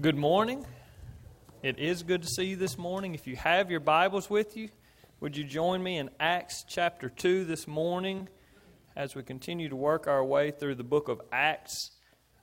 Good 0.00 0.16
morning. 0.16 0.64
It 1.62 1.78
is 1.78 2.02
good 2.02 2.22
to 2.22 2.28
see 2.28 2.44
you 2.44 2.56
this 2.56 2.78
morning. 2.78 3.14
If 3.14 3.26
you 3.26 3.36
have 3.36 3.70
your 3.70 3.78
Bibles 3.78 4.30
with 4.30 4.56
you, 4.56 4.70
would 5.20 5.36
you 5.36 5.44
join 5.44 5.82
me 5.82 5.98
in 5.98 6.08
Acts 6.18 6.64
chapter 6.66 7.10
2 7.10 7.44
this 7.44 7.68
morning 7.68 8.26
as 8.96 9.14
we 9.14 9.22
continue 9.22 9.68
to 9.68 9.76
work 9.76 10.06
our 10.06 10.24
way 10.24 10.50
through 10.50 10.76
the 10.76 10.82
book 10.82 11.08
of 11.08 11.20
Acts? 11.30 11.90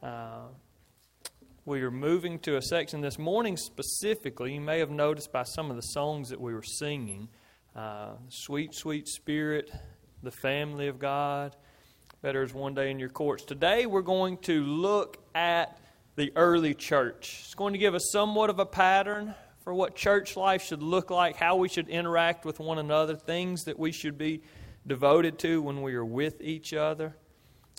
Uh, 0.04 0.44
we 1.66 1.82
are 1.82 1.90
moving 1.90 2.38
to 2.40 2.56
a 2.56 2.62
section 2.62 3.02
this 3.02 3.18
morning 3.18 3.58
specifically. 3.58 4.54
You 4.54 4.62
may 4.62 4.78
have 4.78 4.92
noticed 4.92 5.32
by 5.32 5.44
some 5.44 5.72
of 5.72 5.76
the 5.76 5.82
songs 5.82 6.30
that 6.30 6.40
we 6.40 6.54
were 6.54 6.62
singing 6.62 7.30
uh, 7.76 8.12
Sweet, 8.30 8.76
Sweet 8.76 9.08
Spirit, 9.08 9.72
the 10.22 10.32
family 10.32 10.88
of 10.88 11.00
God, 11.00 11.56
better 12.22 12.44
is 12.44 12.54
one 12.54 12.76
day 12.76 12.92
in 12.92 13.00
your 13.00 13.10
courts. 13.10 13.44
Today 13.44 13.88
we're 13.88 14.02
going 14.02 14.38
to 14.38 14.64
look 14.64 15.18
at 15.34 15.80
the 16.16 16.32
early 16.36 16.74
church. 16.74 17.42
It's 17.46 17.56
going 17.56 17.74
to 17.74 17.80
give 17.80 17.96
us 17.96 18.10
somewhat 18.12 18.50
of 18.50 18.60
a 18.60 18.66
pattern 18.66 19.36
for 19.64 19.74
what 19.74 19.96
church 19.96 20.36
life 20.36 20.64
should 20.64 20.82
look 20.82 21.12
like, 21.12 21.36
how 21.36 21.58
we 21.58 21.70
should 21.70 21.90
interact 21.90 22.46
with 22.46 22.60
one 22.60 22.80
another, 22.80 23.16
things 23.16 23.66
that 23.66 23.78
we 23.78 23.92
should 23.92 24.18
be 24.18 24.42
devoted 24.88 25.38
to 25.40 25.62
when 25.62 25.82
we 25.82 25.94
are 25.94 26.06
with 26.06 26.42
each 26.42 26.74
other. 26.74 27.16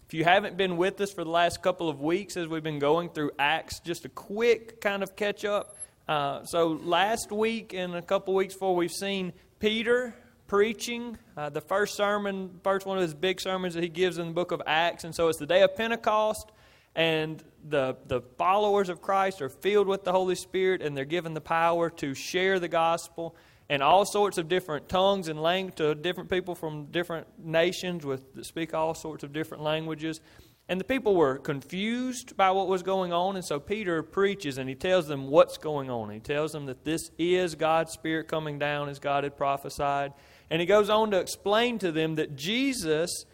If 0.06 0.14
you 0.14 0.24
haven't 0.24 0.56
been 0.56 0.76
with 0.76 1.00
us 1.00 1.12
for 1.12 1.22
the 1.22 1.30
last 1.30 1.62
couple 1.62 1.88
of 1.88 2.00
weeks 2.00 2.36
as 2.36 2.48
we've 2.48 2.62
been 2.62 2.78
going 2.80 3.10
through 3.10 3.30
Acts, 3.38 3.80
just 3.80 4.04
a 4.04 4.08
quick 4.08 4.80
kind 4.80 5.02
of 5.02 5.14
catch 5.14 5.44
up. 5.44 5.76
Uh, 6.08 6.44
so, 6.44 6.78
last 6.82 7.30
week 7.30 7.72
and 7.74 7.94
a 7.94 8.02
couple 8.02 8.34
weeks 8.34 8.54
before, 8.54 8.74
we've 8.74 8.90
seen 8.90 9.32
Peter 9.60 10.12
preaching 10.48 11.16
uh, 11.36 11.48
the 11.48 11.60
first 11.60 11.96
sermon, 11.96 12.58
first 12.64 12.86
one 12.86 12.98
of 12.98 13.02
his 13.02 13.14
big 13.14 13.40
sermons 13.40 13.74
that 13.74 13.84
he 13.84 13.88
gives 13.88 14.18
in 14.18 14.26
the 14.26 14.32
book 14.32 14.50
of 14.50 14.60
Acts. 14.66 15.04
And 15.04 15.14
so, 15.14 15.28
it's 15.28 15.38
the 15.38 15.46
day 15.46 15.62
of 15.62 15.76
Pentecost 15.76 16.50
and 16.96 17.40
the, 17.68 17.96
the 18.06 18.20
followers 18.38 18.88
of 18.88 19.02
Christ 19.02 19.42
are 19.42 19.48
filled 19.48 19.86
with 19.86 20.04
the 20.04 20.12
Holy 20.12 20.34
Spirit 20.34 20.82
and 20.82 20.96
they're 20.96 21.04
given 21.04 21.34
the 21.34 21.40
power 21.40 21.90
to 21.90 22.14
share 22.14 22.58
the 22.58 22.68
gospel 22.68 23.36
in 23.68 23.82
all 23.82 24.04
sorts 24.04 24.36
of 24.36 24.48
different 24.48 24.88
tongues 24.88 25.28
and 25.28 25.40
language 25.40 25.76
to 25.76 25.94
different 25.94 26.28
people 26.28 26.54
from 26.54 26.86
different 26.86 27.26
nations 27.38 28.04
with 28.04 28.34
that 28.34 28.44
speak 28.44 28.74
all 28.74 28.94
sorts 28.94 29.22
of 29.22 29.32
different 29.32 29.62
languages. 29.62 30.20
And 30.68 30.78
the 30.78 30.84
people 30.84 31.14
were 31.16 31.38
confused 31.38 32.36
by 32.36 32.50
what 32.52 32.68
was 32.68 32.84
going 32.84 33.12
on, 33.12 33.34
and 33.34 33.44
so 33.44 33.58
Peter 33.58 34.02
preaches 34.02 34.56
and 34.58 34.68
he 34.68 34.74
tells 34.74 35.08
them 35.08 35.28
what's 35.28 35.58
going 35.58 35.90
on. 35.90 36.10
He 36.10 36.20
tells 36.20 36.52
them 36.52 36.66
that 36.66 36.84
this 36.84 37.10
is 37.18 37.54
God's 37.54 37.92
Spirit 37.92 38.28
coming 38.28 38.58
down 38.58 38.88
as 38.88 38.98
God 38.98 39.24
had 39.24 39.36
prophesied. 39.36 40.12
And 40.48 40.60
he 40.60 40.66
goes 40.66 40.90
on 40.90 41.10
to 41.12 41.18
explain 41.18 41.78
to 41.80 41.92
them 41.92 42.16
that 42.16 42.36
Jesus 42.36 43.24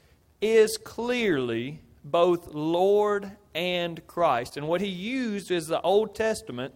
is 0.41 0.77
clearly 0.77 1.81
both 2.05 2.55
Lord 2.55 3.33
and 3.57 4.07
Christ. 4.07 4.59
And 4.59 4.69
what 4.69 4.83
he 4.83 4.89
used 4.89 5.51
is 5.51 5.67
the 5.67 5.81
Old 5.81 6.15
Testament 6.15 6.75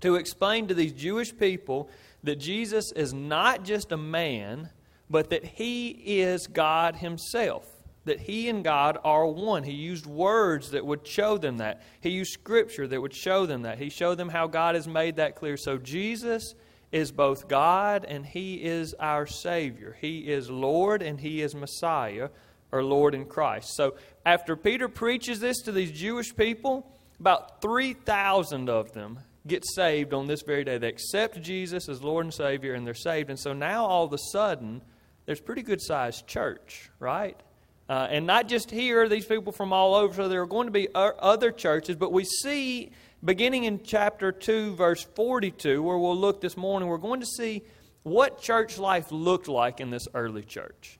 to 0.00 0.16
explain 0.16 0.66
to 0.66 0.74
these 0.74 0.92
Jewish 0.92 1.36
people 1.36 1.88
that 2.24 2.36
Jesus 2.36 2.90
is 2.92 3.14
not 3.14 3.64
just 3.64 3.92
a 3.92 3.96
man, 3.96 4.70
but 5.08 5.30
that 5.30 5.44
he 5.44 5.90
is 6.20 6.48
God 6.48 6.96
himself. 6.96 7.66
That 8.06 8.20
he 8.20 8.48
and 8.48 8.64
God 8.64 8.98
are 9.04 9.26
one. 9.26 9.62
He 9.62 9.72
used 9.72 10.06
words 10.06 10.72
that 10.72 10.84
would 10.84 11.06
show 11.06 11.38
them 11.38 11.58
that. 11.58 11.82
He 12.00 12.10
used 12.10 12.32
scripture 12.32 12.88
that 12.88 13.00
would 13.00 13.14
show 13.14 13.46
them 13.46 13.62
that. 13.62 13.78
He 13.78 13.88
showed 13.88 14.16
them 14.16 14.30
how 14.30 14.48
God 14.48 14.74
has 14.74 14.88
made 14.88 15.16
that 15.16 15.36
clear. 15.36 15.56
So 15.56 15.78
Jesus 15.78 16.54
is 16.90 17.12
both 17.12 17.46
God 17.46 18.04
and 18.04 18.26
he 18.26 18.64
is 18.64 18.94
our 18.94 19.26
Savior. 19.26 19.96
He 20.00 20.20
is 20.20 20.50
Lord 20.50 21.02
and 21.02 21.20
he 21.20 21.40
is 21.40 21.54
Messiah 21.54 22.30
or 22.72 22.82
Lord 22.82 23.14
in 23.14 23.26
Christ. 23.26 23.74
So 23.74 23.94
after 24.24 24.56
Peter 24.56 24.88
preaches 24.88 25.40
this 25.40 25.62
to 25.62 25.72
these 25.72 25.92
Jewish 25.92 26.34
people, 26.36 26.86
about 27.18 27.62
3,000 27.62 28.68
of 28.68 28.92
them 28.92 29.20
get 29.46 29.64
saved 29.64 30.12
on 30.12 30.26
this 30.26 30.42
very 30.42 30.64
day. 30.64 30.78
They 30.78 30.88
accept 30.88 31.40
Jesus 31.42 31.88
as 31.88 32.02
Lord 32.02 32.26
and 32.26 32.34
Savior 32.34 32.74
and 32.74 32.86
they're 32.86 32.94
saved. 32.94 33.30
And 33.30 33.38
so 33.38 33.52
now 33.52 33.86
all 33.86 34.04
of 34.04 34.12
a 34.12 34.18
sudden, 34.32 34.82
there's 35.26 35.40
a 35.40 35.42
pretty 35.42 35.62
good 35.62 35.80
sized 35.80 36.26
church, 36.26 36.90
right? 36.98 37.40
Uh, 37.88 38.06
and 38.10 38.26
not 38.26 38.46
just 38.46 38.70
here, 38.70 39.08
these 39.08 39.26
people 39.26 39.52
from 39.52 39.72
all 39.72 39.94
over. 39.94 40.14
So 40.14 40.28
there 40.28 40.42
are 40.42 40.46
going 40.46 40.68
to 40.68 40.72
be 40.72 40.88
other 40.94 41.50
churches, 41.50 41.96
but 41.96 42.12
we 42.12 42.24
see 42.24 42.92
beginning 43.24 43.64
in 43.64 43.82
chapter 43.82 44.30
2, 44.30 44.76
verse 44.76 45.02
42, 45.16 45.82
where 45.82 45.98
we'll 45.98 46.16
look 46.16 46.40
this 46.40 46.56
morning, 46.56 46.88
we're 46.88 46.98
going 46.98 47.20
to 47.20 47.26
see 47.26 47.62
what 48.02 48.40
church 48.40 48.78
life 48.78 49.10
looked 49.10 49.48
like 49.48 49.80
in 49.80 49.90
this 49.90 50.06
early 50.14 50.42
church. 50.42 50.99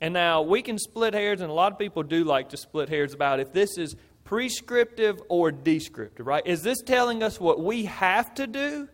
And 0.00 0.14
now 0.14 0.42
we 0.42 0.62
can 0.62 0.78
split 0.78 1.14
hairs, 1.14 1.40
and 1.40 1.50
a 1.50 1.54
lot 1.54 1.72
of 1.72 1.78
people 1.78 2.02
do 2.02 2.24
like 2.24 2.50
to 2.50 2.56
split 2.56 2.88
hairs 2.88 3.14
about 3.14 3.40
if 3.40 3.52
this 3.52 3.76
is 3.78 3.96
prescriptive 4.24 5.20
or 5.28 5.50
descriptive, 5.50 6.26
right? 6.26 6.46
Is 6.46 6.62
this 6.62 6.82
telling 6.82 7.22
us 7.22 7.40
what 7.40 7.60
we 7.60 7.86
have 7.86 8.34
to 8.34 8.46
do? 8.46 8.88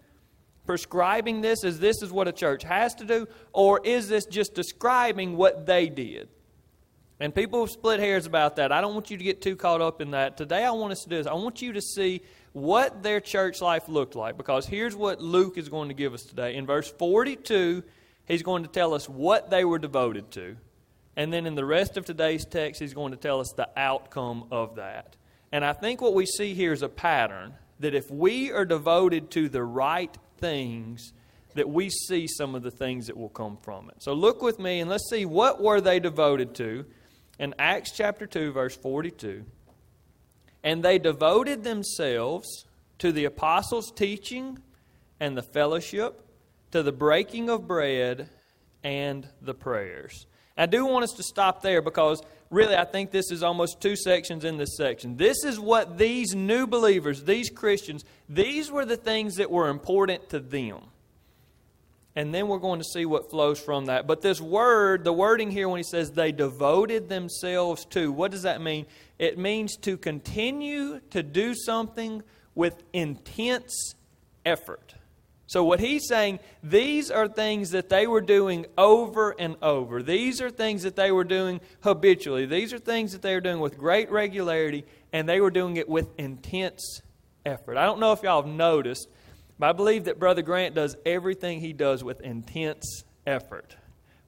Prescribing 0.65 1.43
this 1.43 1.65
as 1.65 1.79
this 1.79 2.03
is 2.03 2.11
what 2.11 2.27
a 2.27 2.33
church 2.33 2.63
has 2.63 2.95
to 2.97 3.05
do? 3.05 3.27
Or 3.53 3.81
is 3.85 4.09
this 4.09 4.25
just 4.25 4.55
describing 4.55 5.37
what 5.37 5.67
they 5.67 5.89
did? 5.89 6.29
And 7.21 7.35
people 7.35 7.67
split 7.67 8.01
hairs 8.01 8.27
about 8.27 8.57
that. 8.57 8.73
I 8.73 8.81
don't 8.81 8.95
want 8.95 9.11
you 9.11 9.17
to 9.17 9.25
get 9.25 9.43
too 9.43 9.57
caught 9.57 9.81
up 9.81 10.01
in 10.01 10.13
that. 10.13 10.37
Today, 10.37 10.65
I 10.65 10.71
want 10.71 10.93
us 10.93 11.03
to 11.03 11.09
do 11.09 11.17
is 11.17 11.27
I 11.27 11.35
want 11.35 11.61
you 11.61 11.75
to 11.75 11.81
see 11.81 12.23
what 12.53 13.03
their 13.03 13.21
church 13.21 13.61
life 13.61 13.89
looked 13.89 14.15
like 14.15 14.37
because 14.37 14.67
here's 14.67 14.97
what 14.97 15.21
Luke 15.21 15.59
is 15.59 15.69
going 15.69 15.89
to 15.89 15.95
give 15.95 16.15
us 16.15 16.23
today. 16.23 16.55
In 16.55 16.67
verse 16.67 16.91
42, 16.91 17.83
he's 18.27 18.43
going 18.43 18.63
to 18.63 18.69
tell 18.69 18.95
us 18.95 19.09
what 19.09 19.51
they 19.51 19.65
were 19.65 19.79
devoted 19.79 20.31
to. 20.33 20.57
And 21.17 21.33
then 21.33 21.47
in 21.47 21.55
the 21.55 21.65
rest 21.65 21.97
of 21.97 22.05
today's 22.05 22.45
text, 22.45 22.81
he's 22.81 22.95
going 22.95 23.13
to 23.13 23.17
tell 23.17 23.41
us 23.41 23.53
the 23.57 23.69
outcome 23.77 24.47
of 24.51 24.77
that. 24.77 25.17
And 25.53 25.65
I 25.65 25.73
think 25.73 26.01
what 26.01 26.15
we 26.15 26.27
see 26.27 26.55
here 26.55 26.73
is 26.73 26.83
a 26.83 26.89
pattern 26.89 27.55
that 27.81 27.95
if 27.95 28.11
we 28.11 28.51
are 28.51 28.65
devoted 28.65 29.31
to 29.33 29.49
the 29.49 29.63
right 29.63 30.17
things, 30.39 31.13
that 31.55 31.69
we 31.69 31.89
see 31.89 32.27
some 32.27 32.55
of 32.55 32.63
the 32.63 32.71
things 32.71 33.07
that 33.07 33.17
will 33.17 33.29
come 33.29 33.57
from 33.63 33.89
it. 33.91 34.03
So 34.03 34.15
look 34.15 34.43
with 34.43 34.59
me 34.59 34.81
and 34.81 34.91
let's 34.91 35.09
see 35.09 35.25
what 35.25 35.63
were 35.63 35.81
they 35.81 36.01
devoted 36.01 36.55
to 36.57 36.85
in 37.39 37.55
Acts 37.59 37.93
chapter 37.93 38.27
2 38.27 38.53
verse 38.53 38.77
42. 38.77 39.45
And 40.63 40.83
they 40.83 40.99
devoted 40.99 41.63
themselves 41.63 42.65
to 42.99 43.13
the 43.13 43.25
apostles' 43.25 43.93
teaching 43.93 44.59
and 45.21 45.37
the 45.37 45.43
fellowship, 45.43 46.27
to 46.71 46.83
the 46.83 46.93
breaking 46.93 47.49
of 47.49 47.69
bread 47.69 48.29
and 48.83 49.29
the 49.41 49.55
prayers. 49.55 50.27
I 50.57 50.67
do 50.67 50.87
want 50.87 51.05
us 51.05 51.13
to 51.15 51.23
stop 51.23 51.63
there 51.63 51.83
because 51.83 52.23
really 52.51 52.77
I 52.77 52.85
think 52.85 53.11
this 53.11 53.31
is 53.31 53.43
almost 53.43 53.81
two 53.81 53.97
sections 53.97 54.45
in 54.45 54.57
this 54.57 54.77
section. 54.77 55.17
This 55.17 55.45
is 55.45 55.59
what 55.59 55.99
these 55.99 56.35
new 56.35 56.67
believers, 56.67 57.25
these 57.25 57.51
Christians, 57.51 58.05
these 58.29 58.71
were 58.71 58.85
the 58.85 58.97
things 58.97 59.37
that 59.37 59.51
were 59.51 59.69
important 59.69 60.29
to 60.31 60.41
them. 60.41 60.79
And 62.17 62.33
then 62.33 62.47
we're 62.47 62.59
going 62.59 62.79
to 62.79 62.85
see 62.85 63.07
what 63.07 63.29
flows 63.31 63.61
from 63.61 63.87
that. 63.87 64.07
But 64.07 64.23
this 64.23 64.41
word, 64.41 65.03
the 65.03 65.13
wording 65.13 65.51
here 65.51 65.69
when 65.69 65.79
he 65.79 65.85
says 65.85 66.13
they 66.13 66.31
devoted 66.31 67.09
themselves 67.09 67.85
to, 67.87 68.13
what 68.13 68.31
does 68.31 68.43
that 68.43 68.61
mean? 68.61 68.87
It 69.19 69.37
means 69.37 69.77
to 69.79 69.97
continue 69.97 71.01
to 71.11 71.25
do 71.25 71.55
something 71.57 72.23
with 72.55 72.85
intense 72.93 73.95
effort. 74.47 74.95
So, 75.55 75.63
what 75.63 75.79
he's 75.79 76.09
saying, 76.09 76.41
these 76.65 77.13
are 77.13 77.29
things 77.29 77.71
that 77.71 77.89
they 77.89 78.09
were 78.09 78.21
doing 78.21 78.67
over 78.77 79.37
and 79.39 79.55
over. 79.63 80.03
These 80.03 80.41
are 80.41 80.51
things 80.51 80.83
that 80.83 80.97
they 80.97 81.13
were 81.13 81.23
doing 81.23 81.61
habitually. 81.81 82.45
These 82.45 82.73
are 82.73 82.81
things 82.81 83.13
that 83.13 83.23
they 83.23 83.37
were 83.37 83.41
doing 83.41 83.61
with 83.61 83.79
great 83.79 84.11
regularity, 84.11 84.85
and 85.13 85.29
they 85.29 85.41
were 85.41 85.53
doing 85.53 85.77
it 85.77 85.89
with 85.89 86.09
intense 86.19 87.03
effort. 87.47 87.77
I 87.77 87.85
don't 87.85 88.01
know 88.01 88.11
if 88.11 88.25
y'all 88.25 88.43
have 88.43 88.51
noticed, 88.51 89.09
but 89.57 89.69
I 89.69 89.73
believe 89.75 90.07
that 90.07 90.19
Brother 90.19 90.43
Grant 90.43 90.75
does 90.75 90.97
everything 91.07 91.61
he 91.61 91.73
does 91.73 92.03
with 92.03 92.21
intense 92.23 93.05
effort. 93.25 93.77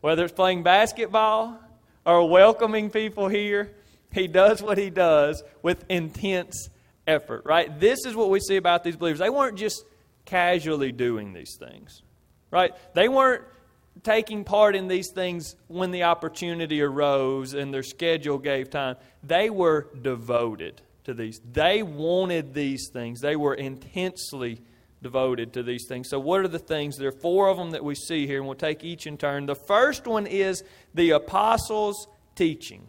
Whether 0.03 0.27
it's 0.27 0.33
playing 0.33 0.63
basketball 0.63 1.59
or 2.05 2.31
welcoming 2.31 2.89
people 2.89 3.27
here, 3.27 3.73
he 4.13 4.29
does 4.29 4.63
what 4.63 4.79
he 4.79 4.91
does 4.91 5.43
with 5.61 5.85
intense 5.89 6.71
effort, 7.05 7.43
right? 7.45 7.81
This 7.81 8.07
is 8.07 8.15
what 8.15 8.31
we 8.31 8.39
see 8.39 8.59
about 8.59 8.85
these 8.85 8.95
believers. 8.95 9.19
They 9.19 9.29
weren't 9.29 9.59
just 9.59 9.83
casually 10.27 10.93
doing 10.93 11.33
these 11.33 11.57
things, 11.57 12.03
right? 12.51 12.75
They 12.95 13.09
weren't 13.09 13.45
taking 14.03 14.45
part 14.45 14.77
in 14.77 14.89
these 14.89 15.11
things 15.11 15.57
when 15.69 15.91
the 15.91 16.03
opportunity 16.03 16.83
arose 16.83 17.55
and 17.55 17.73
their 17.73 17.83
schedule 17.83 18.39
gave 18.39 18.69
time. 18.69 18.97
They 19.23 19.49
were 19.49 19.89
devoted 20.03 20.83
to 21.05 21.15
these. 21.15 21.41
They 21.51 21.83
wanted 21.83 22.53
these 22.53 22.91
things. 22.93 23.21
They 23.21 23.37
were 23.37 23.55
intensely 23.55 24.61
devoted 25.03 25.53
to 25.55 25.63
these 25.63 25.87
things. 25.87 26.09
So, 26.09 26.19
what 26.19 26.41
are 26.41 26.49
the 26.49 26.59
things? 26.59 26.97
There 26.97 27.09
are 27.09 27.13
four 27.13 27.49
of 27.49 27.57
them 27.57 27.71
that 27.71 27.85
we 27.85 27.95
see 27.95 28.27
here, 28.27 28.39
and 28.39 28.47
we'll 28.47 28.57
take 28.57 28.85
each 28.85 29.07
in 29.07 29.17
turn. 29.17 29.47
The 29.47 29.55
first 29.55 30.07
one 30.07 30.27
is 30.27 30.63
the 30.95 31.11
apostles' 31.11 32.09
teaching. 32.35 32.89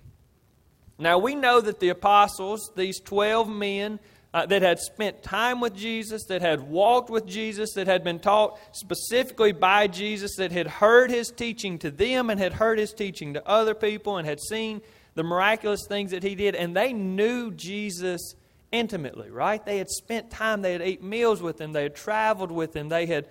Now, 0.97 1.19
we 1.19 1.35
know 1.35 1.61
that 1.61 1.79
the 1.79 1.89
apostles, 1.89 2.71
these 2.75 2.99
12 2.99 3.47
men, 3.47 3.99
uh, 4.33 4.45
that 4.45 4.61
had 4.61 4.79
spent 4.79 5.23
time 5.23 5.59
with 5.59 5.75
Jesus, 5.75 6.25
that 6.25 6.41
had 6.41 6.61
walked 6.61 7.09
with 7.09 7.25
Jesus, 7.25 7.73
that 7.73 7.87
had 7.87 8.03
been 8.03 8.19
taught 8.19 8.59
specifically 8.73 9.51
by 9.51 9.87
Jesus, 9.87 10.35
that 10.35 10.51
had 10.51 10.67
heard 10.67 11.09
his 11.09 11.31
teaching 11.31 11.79
to 11.79 11.91
them 11.91 12.29
and 12.29 12.39
had 12.39 12.53
heard 12.53 12.77
his 12.77 12.93
teaching 12.93 13.33
to 13.33 13.47
other 13.47 13.73
people 13.73 14.17
and 14.17 14.27
had 14.27 14.39
seen 14.39 14.81
the 15.15 15.23
miraculous 15.23 15.85
things 15.87 16.11
that 16.11 16.23
he 16.23 16.35
did. 16.35 16.55
And 16.55 16.75
they 16.75 16.93
knew 16.93 17.51
Jesus 17.51 18.35
intimately, 18.71 19.31
right? 19.31 19.65
They 19.65 19.77
had 19.77 19.89
spent 19.89 20.29
time, 20.29 20.61
they 20.61 20.73
had 20.73 20.81
ate 20.81 21.01
meals 21.01 21.41
with 21.41 21.59
him, 21.59 21.71
they 21.71 21.83
had 21.83 21.95
traveled 21.95 22.51
with 22.51 22.75
him, 22.75 22.89
they 22.89 23.05
had 23.05 23.27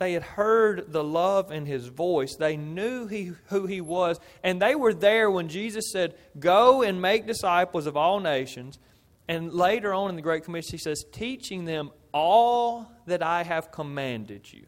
they 0.00 0.14
had 0.14 0.22
heard 0.22 0.90
the 0.92 1.04
love 1.04 1.52
in 1.52 1.66
his 1.66 1.88
voice. 1.88 2.34
They 2.34 2.56
knew 2.56 3.06
he, 3.06 3.32
who 3.48 3.66
he 3.66 3.82
was. 3.82 4.18
And 4.42 4.60
they 4.60 4.74
were 4.74 4.94
there 4.94 5.30
when 5.30 5.50
Jesus 5.50 5.92
said, 5.92 6.14
Go 6.38 6.80
and 6.80 7.02
make 7.02 7.26
disciples 7.26 7.86
of 7.86 7.98
all 7.98 8.18
nations. 8.18 8.78
And 9.30 9.52
later 9.52 9.94
on 9.94 10.10
in 10.10 10.16
the 10.16 10.22
Great 10.22 10.42
Commission, 10.42 10.72
he 10.72 10.78
says, 10.78 11.04
Teaching 11.12 11.64
them 11.64 11.92
all 12.12 12.90
that 13.06 13.22
I 13.22 13.44
have 13.44 13.70
commanded 13.70 14.52
you. 14.52 14.66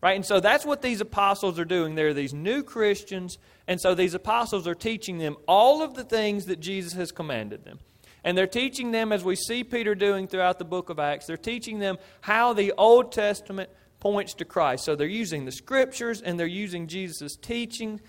Right? 0.00 0.16
And 0.16 0.24
so 0.24 0.40
that's 0.40 0.64
what 0.64 0.80
these 0.80 1.02
apostles 1.02 1.58
are 1.58 1.66
doing. 1.66 1.96
They're 1.96 2.14
these 2.14 2.32
new 2.32 2.62
Christians. 2.62 3.36
And 3.68 3.78
so 3.78 3.94
these 3.94 4.14
apostles 4.14 4.66
are 4.66 4.74
teaching 4.74 5.18
them 5.18 5.36
all 5.46 5.82
of 5.82 5.92
the 5.92 6.04
things 6.04 6.46
that 6.46 6.60
Jesus 6.60 6.94
has 6.94 7.12
commanded 7.12 7.66
them. 7.66 7.78
And 8.24 8.38
they're 8.38 8.46
teaching 8.46 8.90
them, 8.90 9.12
as 9.12 9.22
we 9.22 9.36
see 9.36 9.64
Peter 9.64 9.94
doing 9.94 10.26
throughout 10.26 10.58
the 10.58 10.64
book 10.64 10.88
of 10.88 10.98
Acts, 10.98 11.26
they're 11.26 11.36
teaching 11.36 11.78
them 11.78 11.98
how 12.22 12.54
the 12.54 12.72
Old 12.78 13.12
Testament 13.12 13.68
points 14.00 14.32
to 14.36 14.46
Christ. 14.46 14.86
So 14.86 14.96
they're 14.96 15.08
using 15.08 15.44
the 15.44 15.52
scriptures 15.52 16.22
and 16.22 16.40
they're 16.40 16.46
using 16.46 16.86
Jesus' 16.86 17.36
teaching. 17.36 18.00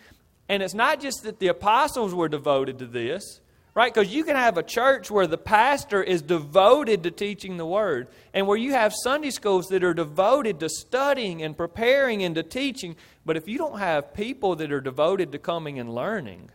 And 0.48 0.64
it's 0.64 0.74
not 0.74 1.02
just 1.02 1.24
that 1.24 1.40
the 1.40 1.48
apostles 1.48 2.16
were 2.16 2.30
devoted 2.30 2.80
to 2.80 2.86
this, 2.86 3.42
right? 3.74 3.94
Because 3.94 4.14
you 4.14 4.24
can 4.24 4.36
have 4.36 4.58
a 4.58 4.64
church 4.64 5.10
where 5.10 5.28
the 5.28 5.38
pastor 5.38 6.04
is 6.04 6.22
devoted 6.22 7.04
to 7.04 7.12
teaching 7.12 7.58
the 7.58 7.66
word, 7.66 8.08
and 8.34 8.48
where 8.48 8.58
you 8.58 8.74
have 8.74 8.94
Sunday 9.04 9.30
schools 9.30 9.68
that 9.68 9.84
are 9.84 9.94
devoted 9.94 10.60
to 10.60 10.70
studying 10.70 11.42
and 11.42 11.56
preparing 11.56 12.24
and 12.24 12.36
to 12.36 12.44
teaching. 12.44 12.96
But 13.26 13.38
if 13.38 13.48
you 13.48 13.58
don't 13.58 13.80
have 13.80 14.14
people 14.14 14.56
that 14.58 14.72
are 14.72 14.82
devoted 14.82 15.32
to 15.32 15.40
coming 15.40 15.80
and 15.80 15.94
learning, 15.94 16.50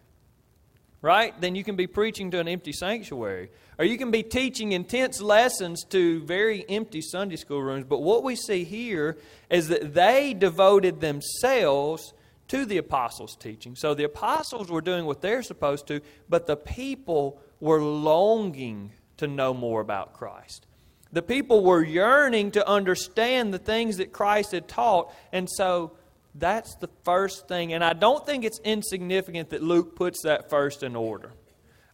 right, 1.01 1.39
then 1.41 1.55
you 1.55 1.65
can 1.65 1.77
be 1.77 1.87
preaching 1.87 2.31
to 2.33 2.41
an 2.41 2.49
empty 2.49 2.73
sanctuary. 2.73 3.51
Or 3.79 3.85
you 3.85 3.99
can 3.99 4.11
be 4.11 4.23
teaching 4.23 4.73
intense 4.73 5.21
lessons 5.21 5.85
to 5.91 6.23
very 6.25 6.65
empty 6.69 7.03
Sunday 7.03 7.37
school 7.37 7.63
rooms. 7.63 7.85
But 7.87 8.03
what 8.03 8.25
we 8.25 8.35
see 8.35 8.65
here 8.65 9.19
is 9.51 9.69
that 9.69 9.95
they 9.95 10.35
devoted 10.35 11.01
themselves 11.01 12.15
to 12.49 12.65
the 12.65 12.79
apostles' 12.79 13.37
teaching. 13.37 13.77
So 13.77 13.95
the 13.95 14.05
apostles 14.05 14.71
were 14.71 14.81
doing 14.81 15.05
what 15.05 15.21
they're 15.21 15.43
supposed 15.43 15.87
to, 15.89 16.01
but 16.29 16.47
the 16.47 16.57
people 16.57 17.41
were 17.61 17.81
longing 17.81 18.93
to 19.17 19.27
know 19.27 19.55
more 19.55 19.81
about 19.81 20.13
Christ. 20.13 20.67
The 21.13 21.23
people 21.23 21.63
were 21.63 21.83
yearning 21.83 22.51
to 22.53 22.69
understand 22.69 23.55
the 23.55 23.59
things 23.59 23.97
that 23.99 24.13
Christ 24.13 24.53
had 24.53 24.69
taught. 24.69 25.13
And 25.33 25.49
so 25.49 25.93
that's 26.35 26.75
the 26.77 26.91
first 27.05 27.49
thing. 27.49 27.73
And 27.73 27.83
I 27.83 27.93
don't 27.93 28.27
think 28.27 28.45
it's 28.45 28.61
insignificant 28.61 29.51
that 29.51 29.63
Luke 29.63 29.97
puts 29.97 30.23
that 30.23 30.51
first 30.51 30.83
in 30.83 30.95
order. 30.95 31.33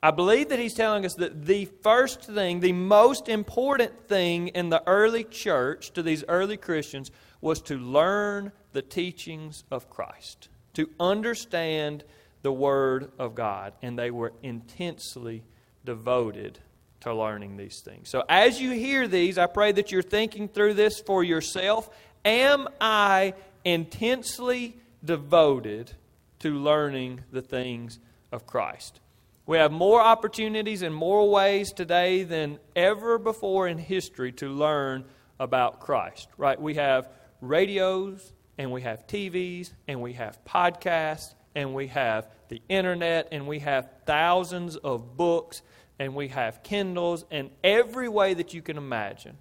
I 0.03 0.11
believe 0.11 0.49
that 0.49 0.59
he's 0.59 0.75
telling 0.75 1.05
us 1.07 1.15
that 1.15 1.47
the 1.47 1.67
first 1.83 2.23
thing, 2.23 2.59
the 2.59 2.73
most 2.73 3.29
important 3.29 4.09
thing 4.09 4.49
in 4.49 4.69
the 4.69 4.83
early 4.89 5.23
church 5.23 5.93
to 5.93 6.03
these 6.03 6.25
early 6.27 6.57
Christians 6.57 7.13
was 7.43 7.61
to 7.61 7.77
learn 7.77 8.53
the 8.73 8.81
teachings 8.81 9.65
of 9.71 9.91
Christ, 9.91 10.49
to 10.73 10.89
understand 10.99 12.05
the 12.41 12.53
Word 12.53 13.13
of 13.19 13.35
God. 13.35 13.75
And 13.83 13.99
they 13.99 14.11
were 14.11 14.33
intensely 14.43 15.43
devoted 15.85 16.59
to 17.01 17.13
learning 17.13 17.57
these 17.57 17.81
things. 17.81 18.09
So 18.09 18.25
as 18.29 18.61
you 18.61 18.71
hear 18.71 19.07
these, 19.07 19.37
I 19.37 19.47
pray 19.47 19.73
that 19.73 19.93
you're 19.93 20.03
thinking 20.03 20.49
through 20.49 20.75
this 20.75 21.01
for 21.01 21.23
yourself. 21.23 21.91
Am 22.25 22.69
I 22.81 23.35
intensely 23.65 24.77
devoted 25.05 25.93
to 26.39 26.55
learning 26.55 27.21
the 27.33 27.43
things 27.43 27.99
of 28.31 28.47
Christ? 28.47 29.01
We 29.47 29.59
have 29.59 29.73
more 29.73 30.01
opportunities 30.01 30.83
and 30.83 30.95
more 30.95 31.29
ways 31.29 31.73
today 31.73 32.23
than 32.23 32.61
ever 32.77 33.19
before 33.19 33.67
in 33.67 33.79
history 33.79 34.31
to 34.35 34.49
learn 34.49 35.05
about 35.41 35.81
Christ, 35.81 36.29
right? 36.37 36.61
We 36.61 36.75
have 36.75 37.09
radios 37.43 38.33
and 38.57 38.73
we 38.73 38.81
have 38.83 39.07
TVs 39.07 39.73
and 39.87 40.01
we 40.01 40.15
have 40.15 40.43
podcasts 40.47 41.35
and 41.55 41.75
we 41.75 41.89
have 41.89 42.29
the 42.49 42.63
internet 42.71 43.29
and 43.33 43.47
we 43.47 43.59
have 43.59 43.91
thousands 44.07 44.77
of 44.77 45.17
books 45.17 45.61
and 45.99 46.15
we 46.15 46.29
have 46.29 46.63
Kindles 46.63 47.27
and 47.31 47.51
every 47.63 48.09
way 48.09 48.33
that 48.33 48.55
you 48.55 48.63
can 48.63 48.79
imagine. 48.79 49.37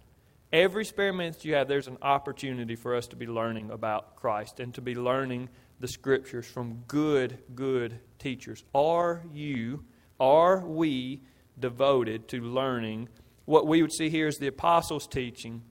Every 0.52 0.84
spare 0.84 1.14
minute 1.14 1.46
you 1.46 1.54
have, 1.54 1.70
there's 1.70 1.88
an 1.88 1.98
opportunity 2.02 2.76
for 2.76 2.96
us 2.96 3.08
to 3.08 3.16
be 3.16 3.28
learning 3.28 3.72
about 3.72 4.18
Christ 4.18 4.60
and 4.60 4.74
to 4.74 4.82
be 4.82 4.96
learning 4.96 5.48
the 5.80 5.88
scriptures 5.88 6.46
from 6.46 6.84
good, 6.88 7.38
good 7.56 8.00
teachers. 8.20 8.66
Are 8.76 9.24
you 9.32 9.86
are 10.20 10.60
we 10.60 11.22
devoted 11.60 12.28
to 12.28 12.42
learning 12.42 13.10
what 13.46 13.66
we 13.66 13.82
would 13.82 13.92
see 13.92 14.08
here 14.10 14.28
is 14.28 14.38
the 14.38 14.48
apostles' 14.48 15.08
teaching 15.08 15.64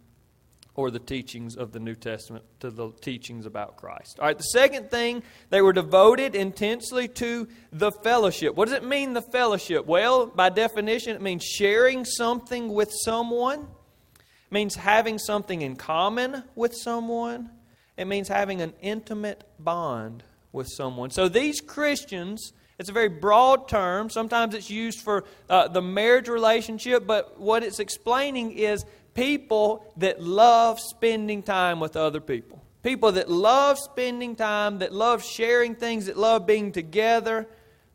or 0.75 0.91
the 0.91 0.99
teachings 0.99 1.57
of 1.57 1.73
the 1.73 1.81
New 1.81 1.95
Testament, 1.95 2.45
to 2.61 2.71
the 2.71 2.91
teachings 3.01 3.47
about 3.47 3.77
Christ? 3.77 4.19
All 4.19 4.27
right, 4.27 4.37
the 4.37 4.45
second 4.45 4.91
thing, 4.91 5.23
they 5.51 5.63
were 5.63 5.73
devoted 5.73 6.35
intensely 6.35 7.09
to 7.09 7.49
the 7.73 7.91
fellowship. 7.91 8.55
What 8.55 8.69
does 8.69 8.77
it 8.77 8.85
mean, 8.85 9.13
the 9.13 9.23
fellowship? 9.23 9.87
Well, 9.87 10.27
by 10.27 10.49
definition, 10.49 11.17
it 11.17 11.23
means 11.23 11.45
sharing 11.45 12.05
something 12.05 12.73
with 12.73 12.91
someone. 13.05 13.61
It 13.61 14.53
means 14.53 14.75
having 14.75 15.19
something 15.19 15.63
in 15.63 15.77
common 15.77 16.45
with 16.55 16.75
someone. 16.75 17.51
It 17.97 18.07
means 18.07 18.29
having 18.29 18.63
an 18.63 18.73
intimate 18.81 19.45
bond 19.59 20.23
with 20.53 20.69
someone. 20.69 21.11
So 21.11 21.29
these 21.29 21.61
Christians 21.61 22.53
it's 22.81 22.89
a 22.89 22.95
very 22.95 23.11
broad 23.11 23.69
term. 23.69 24.09
Sometimes 24.09 24.55
it's 24.55 24.71
used 24.71 25.01
for 25.01 25.25
uh, 25.51 25.69
the 25.69 25.83
marriage 25.83 26.29
relationship, 26.29 27.07
but 27.07 27.39
what 27.39 27.63
it's 27.63 27.79
explaining 27.79 28.53
is 28.53 28.87
people 29.21 29.85
that 29.99 30.23
love 30.23 30.81
spending 30.81 31.43
time 31.43 31.79
with 31.79 31.95
other 31.95 32.21
people. 32.21 32.65
People 32.83 33.13
that 33.13 33.31
love 33.31 33.79
spending 33.79 34.35
time, 34.35 34.79
that 34.79 34.95
love 34.95 35.23
sharing 35.23 35.75
things, 35.75 36.07
that 36.07 36.17
love 36.17 36.47
being 36.47 36.73
together, 36.73 37.47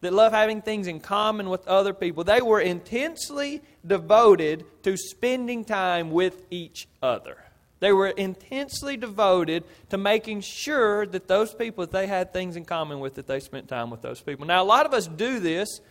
that 0.02 0.14
love 0.14 0.32
having 0.32 0.62
things 0.62 0.86
in 0.86 1.00
common 1.00 1.50
with 1.50 1.68
other 1.68 1.96
people. 1.96 2.24
They 2.24 2.44
were 2.44 2.62
intensely 2.62 3.64
devoted 3.84 4.66
to 4.84 4.96
spending 4.98 5.66
time 5.66 6.12
with 6.12 6.44
each 6.52 6.88
other. 7.02 7.38
They 7.80 7.92
were 7.92 8.10
intensely 8.10 8.96
devoted 8.96 9.64
to 9.90 9.98
making 9.98 10.42
sure 10.42 11.08
that 11.08 11.28
those 11.28 11.56
people 11.56 11.86
that 11.86 11.92
they 11.92 12.06
had 12.06 12.34
things 12.34 12.56
in 12.56 12.66
common 12.66 13.00
with, 13.00 13.16
that 13.16 13.26
they 13.26 13.40
spent 13.40 13.68
time 13.68 13.90
with 13.90 14.04
those 14.04 14.22
people. 14.22 14.46
Now, 14.46 14.62
a 14.62 14.64
lot 14.64 14.86
of 14.86 14.94
us 14.94 15.08
do 15.08 15.40
this 15.40 15.82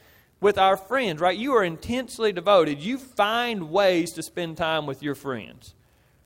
with 0.40 0.58
our 0.58 0.76
friends, 0.76 1.20
right? 1.20 1.36
You 1.36 1.54
are 1.54 1.64
intensely 1.64 2.32
devoted. 2.32 2.80
You 2.80 2.98
find 2.98 3.70
ways 3.70 4.12
to 4.12 4.22
spend 4.22 4.56
time 4.56 4.86
with 4.86 5.02
your 5.02 5.14
friends, 5.14 5.74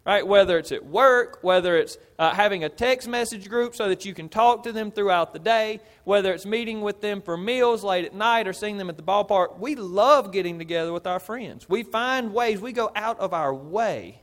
right? 0.05 0.27
Whether 0.27 0.59
it's 0.59 0.73
at 0.73 0.85
work, 0.85 1.39
whether 1.43 1.77
it's 1.77 1.99
uh, 2.19 2.35
having 2.35 2.65
a 2.65 2.69
text 2.69 3.07
message 3.09 3.49
group 3.49 3.77
so 3.77 3.89
that 3.89 4.05
you 4.05 4.15
can 4.15 4.29
talk 4.29 4.65
to 4.65 4.73
them 4.73 4.91
throughout 4.91 5.33
the 5.33 5.39
day, 5.39 5.81
whether 6.05 6.33
it's 6.33 6.47
meeting 6.47 6.81
with 6.81 7.01
them 7.01 7.23
for 7.23 7.37
meals 7.37 7.85
late 7.85 8.05
at 8.05 8.15
night 8.15 8.49
or 8.49 8.53
seeing 8.53 8.77
them 8.77 8.89
at 8.89 8.97
the 8.97 9.03
ballpark. 9.03 9.59
We 9.59 9.77
love 9.77 10.33
getting 10.33 10.59
together 10.59 10.93
with 10.93 11.07
our 11.07 11.21
friends. 11.21 11.69
We 11.69 11.83
find 11.83 12.35
ways, 12.35 12.61
we 12.61 12.73
go 12.73 12.91
out 12.97 13.21
of 13.21 13.33
our 13.33 13.55
way 13.55 14.23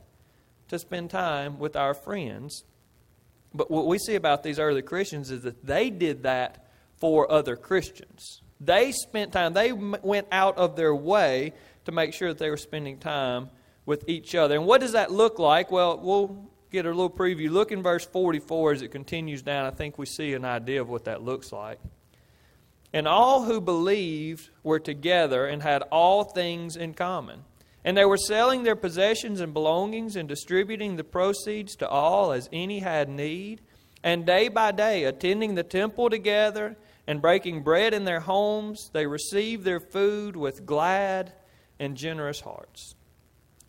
to 0.68 0.80
spend 0.80 1.10
time 1.10 1.60
with 1.60 1.76
our 1.76 1.94
friends. 1.94 2.64
But 3.54 3.72
what 3.72 3.88
we 3.88 3.98
see 3.98 4.16
about 4.16 4.44
these 4.44 4.60
early 4.60 4.82
Christians 4.82 5.32
is 5.32 5.44
that 5.44 5.66
they 5.66 5.90
did 5.90 6.24
that 6.24 6.68
for 6.98 7.32
other 7.32 7.56
Christians. 7.56 8.42
They 8.60 8.92
spent 8.92 9.34
time, 9.34 9.54
they 9.54 9.72
went 9.74 10.28
out 10.32 10.58
of 10.58 10.76
their 10.76 10.96
way 10.96 11.54
to 11.86 11.92
make 11.92 12.14
sure 12.14 12.30
that 12.30 12.38
they 12.38 12.50
were 12.50 12.58
spending 12.58 12.98
time 12.98 13.50
with 13.86 14.08
each 14.10 14.34
other. 14.36 14.56
And 14.56 14.66
what 14.66 14.82
does 14.82 14.94
that 14.94 15.12
look 15.12 15.40
like? 15.40 15.72
Well, 15.72 16.00
we'll 16.02 16.50
get 16.72 16.86
a 16.86 16.90
little 16.90 17.10
preview. 17.10 17.50
Look 17.50 17.72
in 17.72 17.84
verse 17.84 18.06
44 18.06 18.74
as 18.74 18.82
it 18.82 18.92
continues 18.92 19.42
down. 19.42 19.66
I 19.66 19.72
think 19.72 19.98
we 19.98 20.06
see 20.06 20.34
an 20.34 20.46
idea 20.46 20.82
of 20.82 20.90
what 20.90 21.06
that 21.06 21.22
looks 21.22 21.52
like. 21.52 21.80
And 22.94 23.08
all 23.08 23.44
who 23.44 23.60
believed 23.60 24.50
were 24.64 24.80
together 24.80 25.46
and 25.46 25.62
had 25.62 25.82
all 25.84 26.24
things 26.24 26.76
in 26.76 26.94
common. 26.94 27.44
And 27.84 27.96
they 27.96 28.06
were 28.06 28.18
selling 28.18 28.64
their 28.64 28.76
possessions 28.76 29.42
and 29.42 29.54
belongings 29.54 30.16
and 30.16 30.28
distributing 30.28 30.96
the 30.96 31.04
proceeds 31.04 31.76
to 31.76 31.88
all 31.88 32.32
as 32.32 32.50
any 32.52 32.80
had 32.80 33.10
need. 33.10 33.62
And 34.04 34.26
day 34.26 34.48
by 34.48 34.72
day, 34.72 35.04
attending 35.04 35.56
the 35.56 35.64
temple 35.64 36.10
together 36.10 36.78
and 37.08 37.22
breaking 37.22 37.64
bread 37.64 37.94
in 37.94 38.06
their 38.06 38.20
homes, 38.20 38.90
they 38.94 39.06
received 39.06 39.64
their 39.64 39.80
food 39.80 40.36
with 40.36 40.66
glad 40.66 41.34
and 41.80 41.96
generous 41.96 42.40
hearts. 42.40 42.96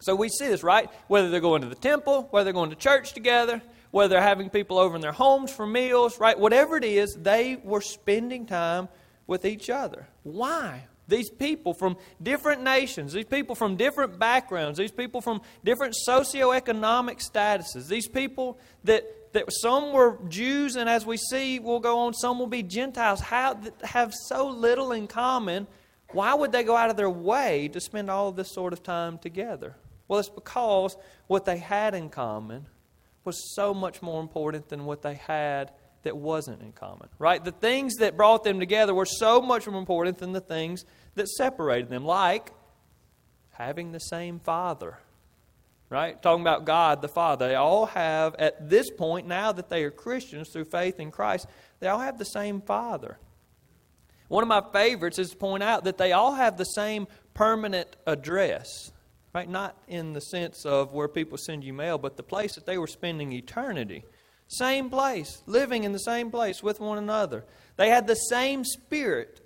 So 0.00 0.14
we 0.14 0.28
see 0.28 0.46
this, 0.46 0.62
right? 0.62 0.90
Whether 1.08 1.30
they're 1.30 1.40
going 1.40 1.62
to 1.62 1.68
the 1.68 1.74
temple, 1.74 2.28
whether 2.30 2.44
they're 2.44 2.52
going 2.52 2.70
to 2.70 2.76
church 2.76 3.12
together, 3.12 3.62
whether 3.90 4.08
they're 4.14 4.22
having 4.22 4.50
people 4.50 4.78
over 4.78 4.94
in 4.94 5.00
their 5.00 5.12
homes 5.12 5.50
for 5.50 5.66
meals, 5.66 6.20
right? 6.20 6.38
Whatever 6.38 6.76
it 6.76 6.84
is, 6.84 7.16
they 7.20 7.56
were 7.62 7.80
spending 7.80 8.46
time 8.46 8.88
with 9.26 9.44
each 9.44 9.70
other. 9.70 10.06
Why? 10.22 10.84
These 11.08 11.30
people 11.30 11.72
from 11.72 11.96
different 12.20 12.62
nations, 12.62 13.12
these 13.12 13.24
people 13.24 13.54
from 13.54 13.76
different 13.76 14.18
backgrounds, 14.18 14.78
these 14.78 14.90
people 14.90 15.20
from 15.20 15.40
different 15.64 15.94
socioeconomic 16.08 17.24
statuses, 17.24 17.88
these 17.88 18.08
people 18.08 18.58
that, 18.84 19.32
that 19.32 19.44
some 19.48 19.92
were 19.92 20.18
Jews, 20.28 20.74
and 20.74 20.88
as 20.88 21.06
we 21.06 21.16
see, 21.16 21.60
we'll 21.60 21.80
go 21.80 22.00
on, 22.00 22.14
some 22.14 22.38
will 22.38 22.48
be 22.48 22.62
Gentiles, 22.62 23.20
have, 23.20 23.70
have 23.84 24.12
so 24.14 24.48
little 24.48 24.92
in 24.92 25.06
common. 25.06 25.68
Why 26.10 26.34
would 26.34 26.50
they 26.50 26.64
go 26.64 26.76
out 26.76 26.90
of 26.90 26.96
their 26.96 27.10
way 27.10 27.68
to 27.68 27.80
spend 27.80 28.10
all 28.10 28.32
this 28.32 28.52
sort 28.52 28.72
of 28.72 28.82
time 28.82 29.18
together? 29.18 29.76
Well, 30.08 30.18
it's 30.18 30.28
because 30.28 30.96
what 31.26 31.44
they 31.44 31.58
had 31.58 31.94
in 31.94 32.08
common 32.08 32.66
was 33.24 33.54
so 33.54 33.74
much 33.74 34.02
more 34.02 34.20
important 34.20 34.68
than 34.68 34.86
what 34.86 35.02
they 35.02 35.14
had 35.14 35.72
that 36.06 36.16
wasn't 36.16 36.62
in 36.62 36.72
common, 36.72 37.08
right? 37.18 37.44
The 37.44 37.52
things 37.52 37.96
that 37.96 38.16
brought 38.16 38.44
them 38.44 38.58
together 38.58 38.94
were 38.94 39.04
so 39.04 39.42
much 39.42 39.66
more 39.66 39.78
important 39.78 40.18
than 40.18 40.32
the 40.32 40.40
things 40.40 40.84
that 41.16 41.28
separated 41.28 41.90
them, 41.90 42.04
like 42.04 42.52
having 43.50 43.92
the 43.92 43.98
same 43.98 44.38
Father, 44.38 44.98
right? 45.90 46.20
Talking 46.22 46.42
about 46.42 46.64
God 46.64 47.02
the 47.02 47.08
Father. 47.08 47.48
They 47.48 47.54
all 47.54 47.86
have, 47.86 48.34
at 48.38 48.70
this 48.70 48.90
point, 48.90 49.26
now 49.26 49.52
that 49.52 49.68
they 49.68 49.84
are 49.84 49.90
Christians 49.90 50.50
through 50.52 50.66
faith 50.66 51.00
in 51.00 51.10
Christ, 51.10 51.46
they 51.80 51.88
all 51.88 51.98
have 51.98 52.18
the 52.18 52.24
same 52.24 52.60
Father. 52.60 53.18
One 54.28 54.42
of 54.42 54.48
my 54.48 54.62
favorites 54.72 55.18
is 55.18 55.30
to 55.30 55.36
point 55.36 55.62
out 55.62 55.84
that 55.84 55.98
they 55.98 56.12
all 56.12 56.34
have 56.34 56.56
the 56.56 56.64
same 56.64 57.06
permanent 57.34 57.96
address, 58.06 58.92
right? 59.34 59.48
Not 59.48 59.76
in 59.88 60.12
the 60.12 60.20
sense 60.20 60.64
of 60.64 60.92
where 60.92 61.08
people 61.08 61.38
send 61.38 61.64
you 61.64 61.72
mail, 61.72 61.98
but 61.98 62.16
the 62.16 62.22
place 62.22 62.54
that 62.54 62.66
they 62.66 62.78
were 62.78 62.86
spending 62.86 63.32
eternity. 63.32 64.04
Same 64.48 64.90
place, 64.90 65.42
living 65.46 65.84
in 65.84 65.92
the 65.92 65.98
same 65.98 66.30
place 66.30 66.62
with 66.62 66.80
one 66.80 66.98
another. 66.98 67.44
They 67.76 67.90
had 67.90 68.06
the 68.06 68.14
same 68.14 68.64
spirit 68.64 69.40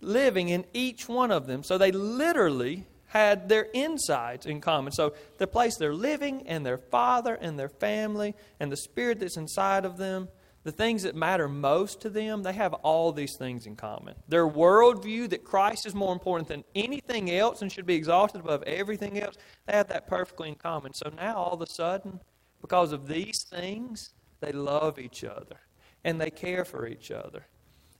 living 0.00 0.48
in 0.48 0.66
each 0.72 1.08
one 1.08 1.30
of 1.30 1.46
them. 1.46 1.62
So 1.62 1.78
they 1.78 1.90
literally 1.92 2.86
had 3.06 3.48
their 3.48 3.68
insides 3.72 4.46
in 4.46 4.60
common. 4.60 4.92
So 4.92 5.14
the 5.38 5.46
place 5.46 5.76
they're 5.76 5.94
living 5.94 6.46
and 6.46 6.66
their 6.66 6.78
father 6.78 7.34
and 7.34 7.58
their 7.58 7.68
family 7.68 8.34
and 8.60 8.70
the 8.70 8.76
spirit 8.76 9.20
that's 9.20 9.36
inside 9.36 9.84
of 9.84 9.96
them 9.96 10.28
the 10.66 10.72
things 10.72 11.04
that 11.04 11.14
matter 11.14 11.48
most 11.48 12.00
to 12.00 12.10
them, 12.10 12.42
they 12.42 12.52
have 12.52 12.74
all 12.74 13.12
these 13.12 13.36
things 13.38 13.66
in 13.66 13.76
common. 13.76 14.16
Their 14.26 14.48
worldview 14.48 15.28
that 15.28 15.44
Christ 15.44 15.86
is 15.86 15.94
more 15.94 16.12
important 16.12 16.48
than 16.48 16.64
anything 16.74 17.30
else 17.30 17.62
and 17.62 17.70
should 17.70 17.86
be 17.86 17.94
exalted 17.94 18.40
above 18.40 18.64
everything 18.64 19.20
else, 19.20 19.36
they 19.66 19.74
have 19.74 19.86
that 19.90 20.08
perfectly 20.08 20.48
in 20.48 20.56
common. 20.56 20.92
So 20.92 21.08
now, 21.16 21.36
all 21.36 21.52
of 21.52 21.62
a 21.62 21.68
sudden, 21.68 22.18
because 22.60 22.90
of 22.90 23.06
these 23.06 23.44
things, 23.48 24.12
they 24.46 24.52
love 24.52 24.98
each 25.00 25.24
other 25.24 25.56
and 26.04 26.20
they 26.20 26.30
care 26.30 26.64
for 26.64 26.86
each 26.86 27.10
other. 27.10 27.46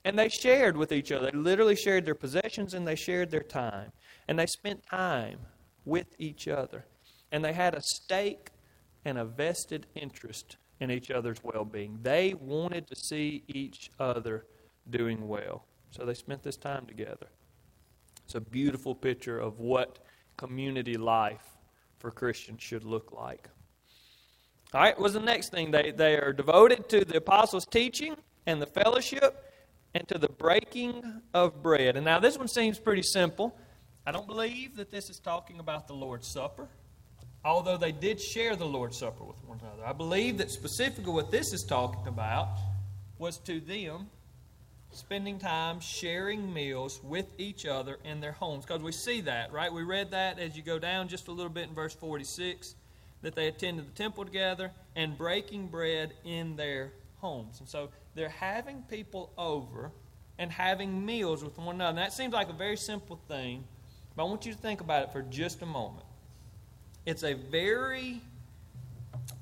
And 0.05 0.17
they 0.17 0.29
shared 0.29 0.77
with 0.77 0.93
each 0.93 1.11
other. 1.11 1.29
They 1.29 1.37
literally 1.37 1.75
shared 1.75 2.05
their 2.05 2.15
possessions 2.15 2.73
and 2.73 2.87
they 2.87 2.95
shared 2.95 3.29
their 3.29 3.43
time. 3.43 3.91
And 4.29 4.39
they 4.39 4.45
spent 4.45 4.85
time 4.89 5.39
with 5.83 6.07
each 6.17 6.47
other. 6.47 6.85
And 7.33 7.43
they 7.43 7.51
had 7.51 7.75
a 7.75 7.81
stake 7.81 8.51
and 9.03 9.17
a 9.17 9.25
vested 9.25 9.87
interest 9.95 10.55
in 10.79 10.89
each 10.89 11.11
other's 11.11 11.43
well 11.43 11.65
being. 11.65 11.99
They 12.01 12.33
wanted 12.39 12.87
to 12.87 12.95
see 12.95 13.43
each 13.49 13.91
other 13.99 14.45
doing 14.89 15.27
well. 15.27 15.65
So 15.91 16.05
they 16.05 16.13
spent 16.13 16.43
this 16.43 16.55
time 16.55 16.85
together. 16.85 17.27
It's 18.23 18.35
a 18.35 18.41
beautiful 18.41 18.95
picture 18.95 19.39
of 19.39 19.59
what 19.59 19.99
community 20.37 20.95
life 20.95 21.57
for 21.99 22.09
Christians 22.11 22.61
should 22.61 22.85
look 22.85 23.11
like. 23.11 23.49
All 24.73 24.81
right, 24.81 24.99
was 24.99 25.13
the 25.13 25.19
next 25.19 25.49
thing. 25.49 25.71
They, 25.71 25.91
they 25.91 26.15
are 26.15 26.33
devoted 26.33 26.89
to 26.89 27.05
the 27.05 27.17
apostles' 27.17 27.65
teaching 27.65 28.15
and 28.45 28.61
the 28.61 28.65
fellowship 28.65 29.43
and 29.93 30.07
to 30.09 30.17
the 30.17 30.29
breaking 30.29 31.21
of 31.33 31.63
bread. 31.63 31.95
And 31.95 32.05
now 32.05 32.19
this 32.19 32.37
one 32.37 32.47
seems 32.47 32.77
pretty 32.77 33.03
simple. 33.03 33.57
I 34.05 34.11
don't 34.11 34.27
believe 34.27 34.75
that 34.75 34.91
this 34.91 35.09
is 35.09 35.19
talking 35.19 35.59
about 35.59 35.87
the 35.87 35.93
Lord's 35.93 36.27
Supper 36.27 36.67
although 37.47 37.77
they 37.77 37.93
did 37.93 38.19
share 38.19 38.55
the 38.55 38.65
Lord's 38.65 38.97
Supper 38.97 39.23
with 39.23 39.41
one 39.45 39.59
another. 39.61 39.85
I 39.85 39.93
believe 39.93 40.37
that 40.39 40.51
specifically 40.51 41.13
what 41.13 41.31
this 41.31 41.53
is 41.53 41.63
talking 41.63 42.05
about 42.07 42.49
was 43.17 43.37
to 43.39 43.59
them 43.61 44.07
spending 44.91 45.39
time 45.39 45.79
sharing 45.79 46.53
meals 46.53 46.99
with 47.03 47.27
each 47.37 47.65
other 47.65 47.99
in 48.03 48.19
their 48.19 48.33
homes. 48.33 48.65
Because 48.65 48.81
we 48.81 48.91
see 48.91 49.21
that, 49.21 49.51
right? 49.53 49.71
We 49.71 49.83
read 49.83 50.11
that 50.11 50.39
as 50.39 50.57
you 50.57 50.63
go 50.63 50.77
down 50.77 51.07
just 51.07 51.27
a 51.27 51.31
little 51.31 51.51
bit 51.51 51.69
in 51.69 51.75
verse 51.75 51.93
46 51.93 52.75
that 53.21 53.35
they 53.35 53.47
attended 53.47 53.87
the 53.87 53.97
temple 53.97 54.25
together 54.25 54.71
and 54.95 55.17
breaking 55.17 55.67
bread 55.67 56.13
in 56.23 56.55
their 56.55 56.91
homes. 57.17 57.59
And 57.59 57.67
so 57.67 57.89
they're 58.15 58.29
having 58.29 58.83
people 58.83 59.31
over 59.37 59.91
and 60.37 60.51
having 60.51 61.05
meals 61.05 61.43
with 61.43 61.57
one 61.57 61.75
another. 61.75 61.89
And 61.89 61.97
that 61.97 62.13
seems 62.13 62.33
like 62.33 62.49
a 62.49 62.53
very 62.53 62.77
simple 62.77 63.19
thing, 63.27 63.63
but 64.15 64.23
I 64.23 64.25
want 64.25 64.45
you 64.45 64.53
to 64.53 64.57
think 64.57 64.81
about 64.81 65.03
it 65.03 65.11
for 65.11 65.23
just 65.23 65.61
a 65.61 65.65
moment 65.65 66.05
it's 67.07 67.23
a 67.23 67.33
very 67.33 68.21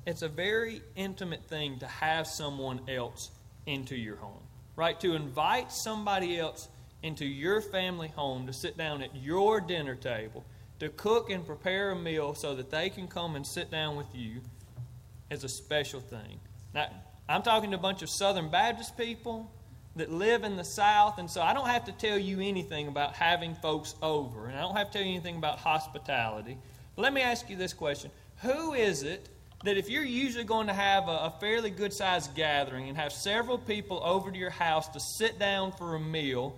it's 0.06 0.22
a 0.22 0.28
very 0.28 0.80
intimate 0.94 1.44
thing 1.46 1.78
to 1.80 1.86
have 1.86 2.26
someone 2.26 2.80
else 2.88 3.32
into 3.66 3.96
your 3.96 4.16
home 4.16 4.40
right 4.76 5.00
to 5.00 5.16
invite 5.16 5.72
somebody 5.72 6.38
else 6.38 6.68
into 7.02 7.26
your 7.26 7.60
family 7.60 8.08
home 8.08 8.46
to 8.46 8.52
sit 8.52 8.78
down 8.78 9.02
at 9.02 9.14
your 9.16 9.60
dinner 9.60 9.96
table 9.96 10.44
to 10.80 10.88
cook 10.90 11.30
and 11.30 11.46
prepare 11.46 11.90
a 11.90 11.96
meal 11.96 12.34
so 12.34 12.54
that 12.54 12.70
they 12.70 12.90
can 12.90 13.08
come 13.08 13.36
and 13.36 13.46
sit 13.46 13.70
down 13.70 13.96
with 13.96 14.14
you 14.14 14.40
is 15.30 15.44
a 15.44 15.48
special 15.48 16.00
thing. 16.00 16.40
Now 16.74 16.88
i'm 17.28 17.42
talking 17.42 17.70
to 17.70 17.76
a 17.76 17.80
bunch 17.80 18.02
of 18.02 18.08
southern 18.08 18.48
baptist 18.50 18.96
people 18.96 19.50
that 19.96 20.12
live 20.12 20.44
in 20.44 20.54
the 20.54 20.62
south 20.62 21.18
and 21.18 21.28
so 21.28 21.42
i 21.42 21.52
don't 21.52 21.66
have 21.66 21.84
to 21.84 21.90
tell 21.90 22.16
you 22.16 22.38
anything 22.38 22.86
about 22.86 23.14
having 23.14 23.52
folks 23.56 23.96
over 24.00 24.46
and 24.46 24.56
i 24.56 24.60
don't 24.60 24.76
have 24.76 24.92
to 24.92 24.98
tell 24.98 25.02
you 25.02 25.12
anything 25.12 25.36
about 25.36 25.58
hospitality. 25.58 26.56
Let 26.96 27.12
me 27.12 27.20
ask 27.20 27.50
you 27.50 27.56
this 27.56 27.74
question. 27.74 28.10
Who 28.42 28.72
is 28.72 29.02
it 29.02 29.28
that 29.64 29.76
if 29.76 29.90
you're 29.90 30.04
usually 30.04 30.44
going 30.44 30.66
to 30.66 30.72
have 30.72 31.08
a, 31.08 31.12
a 31.12 31.34
fairly 31.40 31.70
good 31.70 31.92
sized 31.92 32.34
gathering 32.34 32.88
and 32.88 32.96
have 32.96 33.12
several 33.12 33.58
people 33.58 34.00
over 34.02 34.30
to 34.30 34.38
your 34.38 34.50
house 34.50 34.88
to 34.88 35.00
sit 35.00 35.38
down 35.38 35.72
for 35.72 35.94
a 35.94 36.00
meal, 36.00 36.56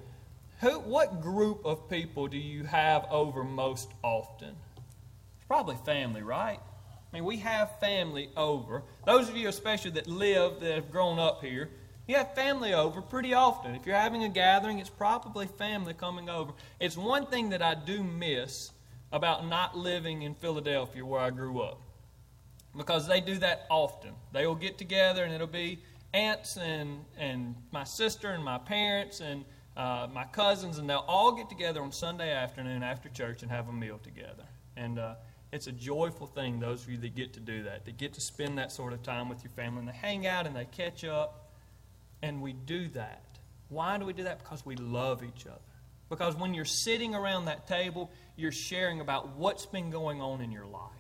who, 0.61 0.81
what 0.81 1.21
group 1.21 1.65
of 1.65 1.89
people 1.89 2.27
do 2.27 2.37
you 2.37 2.65
have 2.65 3.07
over 3.11 3.45
most 3.45 3.91
often? 4.03 4.57
It's 4.77 5.47
probably 5.47 5.77
family, 5.85 6.23
right? 6.23 6.59
I 6.59 7.17
mean, 7.17 7.25
we 7.25 7.37
have 7.39 7.79
family 7.79 8.31
over. 8.37 8.83
Those 9.07 9.29
of 9.29 9.37
you, 9.37 9.49
especially 9.49 9.93
that 9.93 10.07
live, 10.07 10.61
that 10.61 10.75
have 10.75 10.91
grown 10.91 11.19
up 11.19 11.43
here, 11.43 11.71
you 12.09 12.17
have 12.17 12.35
family 12.35 12.75
over 12.75 13.01
pretty 13.01 13.35
often. 13.35 13.75
If 13.75 13.87
you're 13.87 13.95
having 13.95 14.25
a 14.25 14.29
gathering, 14.29 14.79
it's 14.79 14.91
probably 14.91 15.47
family 15.47 15.95
coming 15.95 16.29
over. 16.29 16.53
It's 16.81 16.97
one 16.97 17.27
thing 17.27 17.51
that 17.51 17.63
I 17.63 17.75
do 17.75 18.03
miss 18.03 18.73
about 19.13 19.47
not 19.47 19.77
living 19.77 20.23
in 20.23 20.35
Philadelphia 20.35 21.05
where 21.05 21.21
I 21.21 21.31
grew 21.31 21.61
up. 21.61 21.81
Because 22.77 23.07
they 23.07 23.21
do 23.21 23.39
that 23.39 23.67
often. 23.71 24.11
They 24.33 24.47
will 24.47 24.55
get 24.55 24.77
together 24.77 25.25
and 25.25 25.33
it'll 25.33 25.47
be 25.47 25.79
aunts 26.13 26.57
and, 26.57 27.05
and 27.17 27.55
my 27.73 27.85
sister 27.85 28.31
and 28.31 28.43
my 28.43 28.59
parents 28.59 29.21
and 29.21 29.45
uh, 29.79 30.09
my 30.13 30.25
cousins, 30.25 30.79
and 30.79 30.91
they'll 30.91 31.05
all 31.07 31.33
get 31.33 31.49
together 31.49 31.81
on 31.81 31.93
Sunday 31.93 32.33
afternoon 32.33 32.83
after 32.83 33.09
church 33.09 33.43
and 33.43 33.51
have 33.51 33.69
a 33.69 33.73
meal 33.73 33.99
together. 34.03 34.43
And 34.77 34.99
uh, 34.99 35.15
it's 35.53 35.69
a 35.69 35.73
joyful 35.73 36.27
thing, 36.27 36.59
those 36.59 36.83
of 36.83 36.91
you 36.91 36.99
that 36.99 37.15
get 37.15 37.33
to 37.35 37.41
do 37.41 37.63
that, 37.63 37.85
that 37.85 37.97
get 37.97 38.13
to 38.15 38.21
spend 38.21 38.59
that 38.59 38.73
sort 38.73 38.93
of 38.93 39.05
time 39.05 39.29
with 39.29 39.45
your 39.45 39.53
family. 39.53 39.79
And 39.79 39.89
they 39.89 39.93
hang 39.93 40.27
out 40.27 40.49
and 40.49 40.57
they 40.57 40.65
catch 40.65 41.05
up, 41.05 41.53
and 42.23 42.43
we 42.43 42.53
do 42.53 42.89
that. 42.89 43.23
Why 43.69 43.97
do 43.99 44.05
we 44.05 44.13
do 44.13 44.25
that? 44.25 44.41
Because 44.41 44.67
we 44.67 44.75
love 44.75 45.23
each 45.23 45.47
other. 45.47 45.61
Because 46.09 46.35
when 46.35 46.55
you're 46.55 46.65
sitting 46.65 47.15
around 47.15 47.45
that 47.45 47.69
table, 47.69 48.11
you're 48.35 48.51
sharing 48.51 49.01
about 49.01 49.37
what's 49.37 49.67
been 49.67 49.91
going 49.91 50.21
on 50.21 50.41
in 50.41 50.51
your 50.51 50.67
life. 50.67 50.91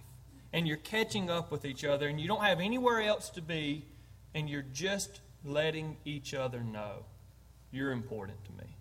And 0.53 0.69
you're 0.69 0.77
catching 0.77 1.31
up 1.31 1.51
with 1.51 1.65
each 1.65 1.85
other, 1.85 2.07
and 2.07 2.21
you 2.21 2.29
don't 2.29 2.45
have 2.45 2.61
anywhere 2.61 3.03
else 3.03 3.29
to 3.31 3.43
be, 3.43 3.87
and 4.35 4.49
you're 4.49 4.65
just 4.73 5.21
letting 5.45 5.97
each 6.05 6.33
other 6.33 6.61
know 6.61 7.05
you're 7.71 7.93
important 7.93 8.43
to 8.45 8.53
me. 8.53 8.77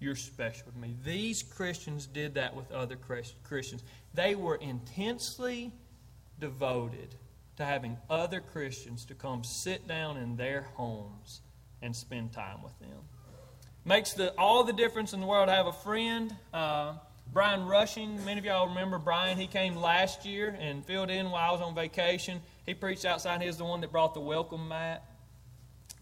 You're 0.00 0.16
special 0.16 0.70
to 0.70 0.78
me. 0.78 0.94
These 1.04 1.42
Christians 1.42 2.06
did 2.06 2.34
that 2.34 2.54
with 2.54 2.70
other 2.72 2.96
Christians. 2.96 3.82
They 4.12 4.34
were 4.34 4.56
intensely 4.56 5.72
devoted 6.38 7.14
to 7.56 7.64
having 7.64 7.96
other 8.10 8.40
Christians 8.40 9.04
to 9.06 9.14
come 9.14 9.44
sit 9.44 9.86
down 9.86 10.16
in 10.16 10.36
their 10.36 10.62
homes 10.74 11.40
and 11.80 11.94
spend 11.94 12.32
time 12.32 12.62
with 12.62 12.78
them. 12.80 12.98
Makes 13.84 14.14
the, 14.14 14.32
all 14.38 14.64
the 14.64 14.72
difference 14.72 15.12
in 15.12 15.20
the 15.20 15.26
world 15.26 15.48
to 15.48 15.54
have 15.54 15.66
a 15.66 15.72
friend. 15.72 16.34
Uh, 16.52 16.94
Brian 17.32 17.66
Rushing, 17.66 18.24
many 18.24 18.38
of 18.38 18.44
y'all 18.44 18.68
remember 18.68 18.98
Brian. 18.98 19.38
He 19.38 19.46
came 19.46 19.76
last 19.76 20.24
year 20.24 20.56
and 20.60 20.84
filled 20.84 21.10
in 21.10 21.30
while 21.30 21.50
I 21.50 21.52
was 21.52 21.60
on 21.60 21.74
vacation. 21.74 22.40
He 22.66 22.74
preached 22.74 23.04
outside. 23.04 23.42
He's 23.42 23.56
the 23.56 23.64
one 23.64 23.80
that 23.82 23.92
brought 23.92 24.14
the 24.14 24.20
welcome 24.20 24.68
mat. 24.68 25.04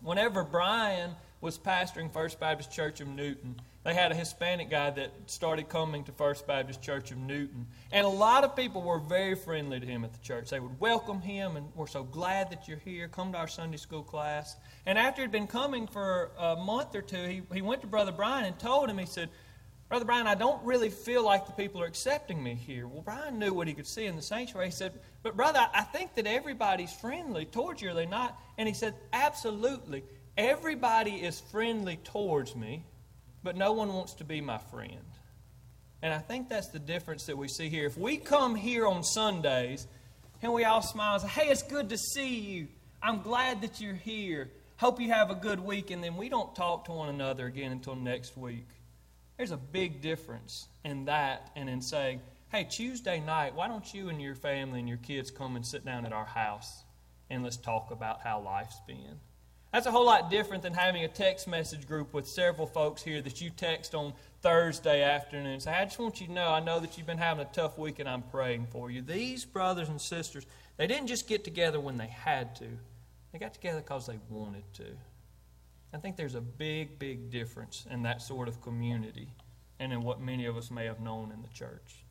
Whenever 0.00 0.44
Brian 0.44 1.12
was 1.42 1.58
pastoring 1.58 2.10
First 2.10 2.38
Baptist 2.40 2.72
Church 2.72 3.00
of 3.00 3.08
Newton, 3.08 3.56
they 3.84 3.94
had 3.94 4.12
a 4.12 4.14
Hispanic 4.14 4.70
guy 4.70 4.90
that 4.90 5.10
started 5.26 5.68
coming 5.68 6.04
to 6.04 6.12
First 6.12 6.46
Baptist 6.46 6.80
Church 6.80 7.10
of 7.10 7.18
Newton. 7.18 7.66
And 7.90 8.06
a 8.06 8.08
lot 8.08 8.44
of 8.44 8.54
people 8.54 8.80
were 8.80 9.00
very 9.00 9.34
friendly 9.34 9.80
to 9.80 9.84
him 9.84 10.04
at 10.04 10.12
the 10.12 10.20
church. 10.20 10.50
They 10.50 10.60
would 10.60 10.78
welcome 10.78 11.20
him 11.20 11.56
and 11.56 11.66
we're 11.74 11.88
so 11.88 12.04
glad 12.04 12.50
that 12.50 12.68
you're 12.68 12.78
here. 12.78 13.08
Come 13.08 13.32
to 13.32 13.38
our 13.38 13.48
Sunday 13.48 13.76
school 13.76 14.04
class. 14.04 14.54
And 14.86 14.96
after 14.96 15.22
he'd 15.22 15.32
been 15.32 15.48
coming 15.48 15.88
for 15.88 16.30
a 16.38 16.54
month 16.54 16.94
or 16.94 17.02
two, 17.02 17.24
he, 17.24 17.42
he 17.52 17.60
went 17.60 17.80
to 17.80 17.88
Brother 17.88 18.12
Brian 18.12 18.44
and 18.44 18.56
told 18.56 18.88
him, 18.88 18.98
he 18.98 19.06
said, 19.06 19.28
Brother 19.88 20.04
Brian, 20.04 20.28
I 20.28 20.36
don't 20.36 20.64
really 20.64 20.88
feel 20.88 21.24
like 21.24 21.46
the 21.46 21.52
people 21.52 21.82
are 21.82 21.86
accepting 21.86 22.40
me 22.40 22.54
here. 22.54 22.86
Well, 22.86 23.02
Brian 23.02 23.40
knew 23.40 23.52
what 23.52 23.66
he 23.66 23.74
could 23.74 23.86
see 23.86 24.06
in 24.06 24.14
the 24.14 24.22
sanctuary. 24.22 24.68
He 24.68 24.72
said, 24.72 24.92
But 25.24 25.36
brother, 25.36 25.66
I 25.74 25.82
think 25.82 26.14
that 26.14 26.26
everybody's 26.26 26.92
friendly 26.92 27.46
towards 27.46 27.82
you, 27.82 27.90
are 27.90 27.94
they 27.94 28.06
not? 28.06 28.40
And 28.56 28.68
he 28.68 28.74
said, 28.74 28.94
Absolutely. 29.12 30.04
Everybody 30.36 31.12
is 31.12 31.40
friendly 31.40 31.96
towards 31.96 32.56
me 32.56 32.84
but 33.42 33.56
no 33.56 33.72
one 33.72 33.92
wants 33.92 34.14
to 34.14 34.24
be 34.24 34.40
my 34.40 34.58
friend. 34.58 35.04
And 36.00 36.12
I 36.12 36.18
think 36.18 36.48
that's 36.48 36.68
the 36.68 36.78
difference 36.78 37.26
that 37.26 37.36
we 37.36 37.48
see 37.48 37.68
here. 37.68 37.86
If 37.86 37.96
we 37.96 38.16
come 38.16 38.54
here 38.54 38.86
on 38.86 39.04
Sundays 39.04 39.86
and 40.42 40.52
we 40.52 40.64
all 40.64 40.82
smile 40.82 41.14
and 41.14 41.22
say, 41.22 41.28
Hey, 41.28 41.48
it's 41.48 41.62
good 41.62 41.88
to 41.90 41.98
see 41.98 42.38
you. 42.38 42.68
I'm 43.02 43.22
glad 43.22 43.62
that 43.62 43.80
you're 43.80 43.94
here. 43.94 44.50
Hope 44.76 45.00
you 45.00 45.10
have 45.10 45.30
a 45.30 45.34
good 45.34 45.60
week. 45.60 45.90
And 45.90 46.02
then 46.02 46.16
we 46.16 46.28
don't 46.28 46.54
talk 46.54 46.86
to 46.86 46.92
one 46.92 47.08
another 47.08 47.46
again 47.46 47.72
until 47.72 47.94
next 47.94 48.36
week. 48.36 48.66
There's 49.36 49.52
a 49.52 49.56
big 49.56 50.00
difference 50.00 50.66
in 50.84 51.06
that 51.06 51.50
and 51.56 51.68
in 51.68 51.80
saying, 51.80 52.20
Hey, 52.50 52.64
Tuesday 52.64 53.20
night, 53.20 53.54
why 53.54 53.68
don't 53.68 53.94
you 53.94 54.08
and 54.08 54.20
your 54.20 54.34
family 54.34 54.80
and 54.80 54.88
your 54.88 54.98
kids 54.98 55.30
come 55.30 55.56
and 55.56 55.66
sit 55.66 55.84
down 55.84 56.04
at 56.04 56.12
our 56.12 56.26
house 56.26 56.84
and 57.30 57.42
let's 57.42 57.56
talk 57.56 57.90
about 57.90 58.20
how 58.20 58.40
life's 58.40 58.80
been? 58.86 59.20
That's 59.72 59.86
a 59.86 59.90
whole 59.90 60.04
lot 60.04 60.30
different 60.30 60.62
than 60.62 60.74
having 60.74 61.02
a 61.02 61.08
text 61.08 61.48
message 61.48 61.88
group 61.88 62.12
with 62.12 62.28
several 62.28 62.66
folks 62.66 63.02
here 63.02 63.22
that 63.22 63.40
you 63.40 63.48
text 63.48 63.94
on 63.94 64.12
Thursday 64.42 65.02
afternoon. 65.02 65.60
Say, 65.60 65.72
I 65.72 65.84
just 65.84 65.98
want 65.98 66.20
you 66.20 66.26
to 66.26 66.32
know, 66.32 66.48
I 66.48 66.60
know 66.60 66.78
that 66.78 66.98
you've 66.98 67.06
been 67.06 67.16
having 67.16 67.46
a 67.46 67.48
tough 67.52 67.78
week 67.78 67.98
and 67.98 68.06
I'm 68.06 68.20
praying 68.20 68.66
for 68.70 68.90
you. 68.90 69.00
These 69.00 69.46
brothers 69.46 69.88
and 69.88 69.98
sisters, 69.98 70.44
they 70.76 70.86
didn't 70.86 71.06
just 71.06 71.26
get 71.26 71.42
together 71.42 71.80
when 71.80 71.96
they 71.96 72.08
had 72.08 72.54
to, 72.56 72.66
they 73.32 73.38
got 73.38 73.54
together 73.54 73.80
because 73.80 74.06
they 74.06 74.18
wanted 74.28 74.64
to. 74.74 74.84
I 75.94 75.98
think 75.98 76.16
there's 76.16 76.34
a 76.34 76.42
big, 76.42 76.98
big 76.98 77.30
difference 77.30 77.86
in 77.90 78.02
that 78.02 78.20
sort 78.20 78.48
of 78.48 78.60
community 78.60 79.28
and 79.80 79.90
in 79.90 80.02
what 80.02 80.20
many 80.20 80.44
of 80.44 80.56
us 80.58 80.70
may 80.70 80.84
have 80.84 81.00
known 81.00 81.32
in 81.32 81.40
the 81.40 81.48
church. 81.48 82.04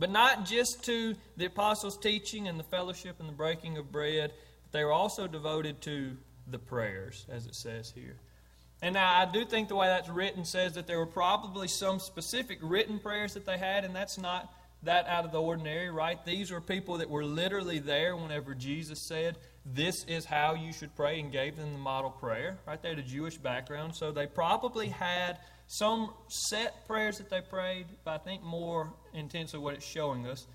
But 0.00 0.10
not 0.10 0.46
just 0.46 0.82
to 0.84 1.14
the 1.36 1.44
apostles' 1.44 1.96
teaching 1.96 2.48
and 2.48 2.58
the 2.58 2.64
fellowship 2.64 3.20
and 3.20 3.28
the 3.28 3.34
breaking 3.34 3.78
of 3.78 3.92
bread, 3.92 4.32
but 4.62 4.72
they 4.72 4.82
were 4.82 4.92
also 4.92 5.28
devoted 5.28 5.80
to 5.82 6.16
the 6.50 6.58
prayers, 6.58 7.26
as 7.30 7.46
it 7.46 7.54
says 7.54 7.92
here. 7.94 8.16
And 8.82 8.94
now 8.94 9.12
I 9.12 9.30
do 9.30 9.44
think 9.44 9.68
the 9.68 9.76
way 9.76 9.86
that's 9.86 10.08
written 10.08 10.44
says 10.44 10.74
that 10.74 10.86
there 10.86 10.98
were 10.98 11.06
probably 11.06 11.68
some 11.68 11.98
specific 11.98 12.58
written 12.62 12.98
prayers 12.98 13.34
that 13.34 13.44
they 13.44 13.58
had, 13.58 13.84
and 13.84 13.94
that's 13.94 14.18
not 14.18 14.52
that 14.82 15.06
out 15.06 15.26
of 15.26 15.32
the 15.32 15.40
ordinary, 15.40 15.90
right? 15.90 16.24
These 16.24 16.50
were 16.50 16.60
people 16.60 16.98
that 16.98 17.10
were 17.10 17.24
literally 17.24 17.78
there 17.78 18.16
whenever 18.16 18.54
Jesus 18.54 18.98
said, 18.98 19.36
This 19.66 20.04
is 20.04 20.24
how 20.24 20.54
you 20.54 20.72
should 20.72 20.96
pray, 20.96 21.20
and 21.20 21.30
gave 21.30 21.56
them 21.56 21.72
the 21.72 21.78
model 21.78 22.10
prayer, 22.10 22.58
right? 22.66 22.80
They 22.80 22.88
had 22.90 22.98
a 22.98 23.02
Jewish 23.02 23.36
background, 23.36 23.94
so 23.94 24.10
they 24.10 24.26
probably 24.26 24.88
had 24.88 25.38
some 25.66 26.10
set 26.28 26.86
prayers 26.88 27.18
that 27.18 27.28
they 27.28 27.42
prayed, 27.42 27.86
but 28.04 28.12
I 28.12 28.18
think 28.18 28.42
more 28.42 28.92
intensely 29.12 29.60
what 29.60 29.74
it's 29.74 29.86
showing 29.86 30.26
us 30.26 30.46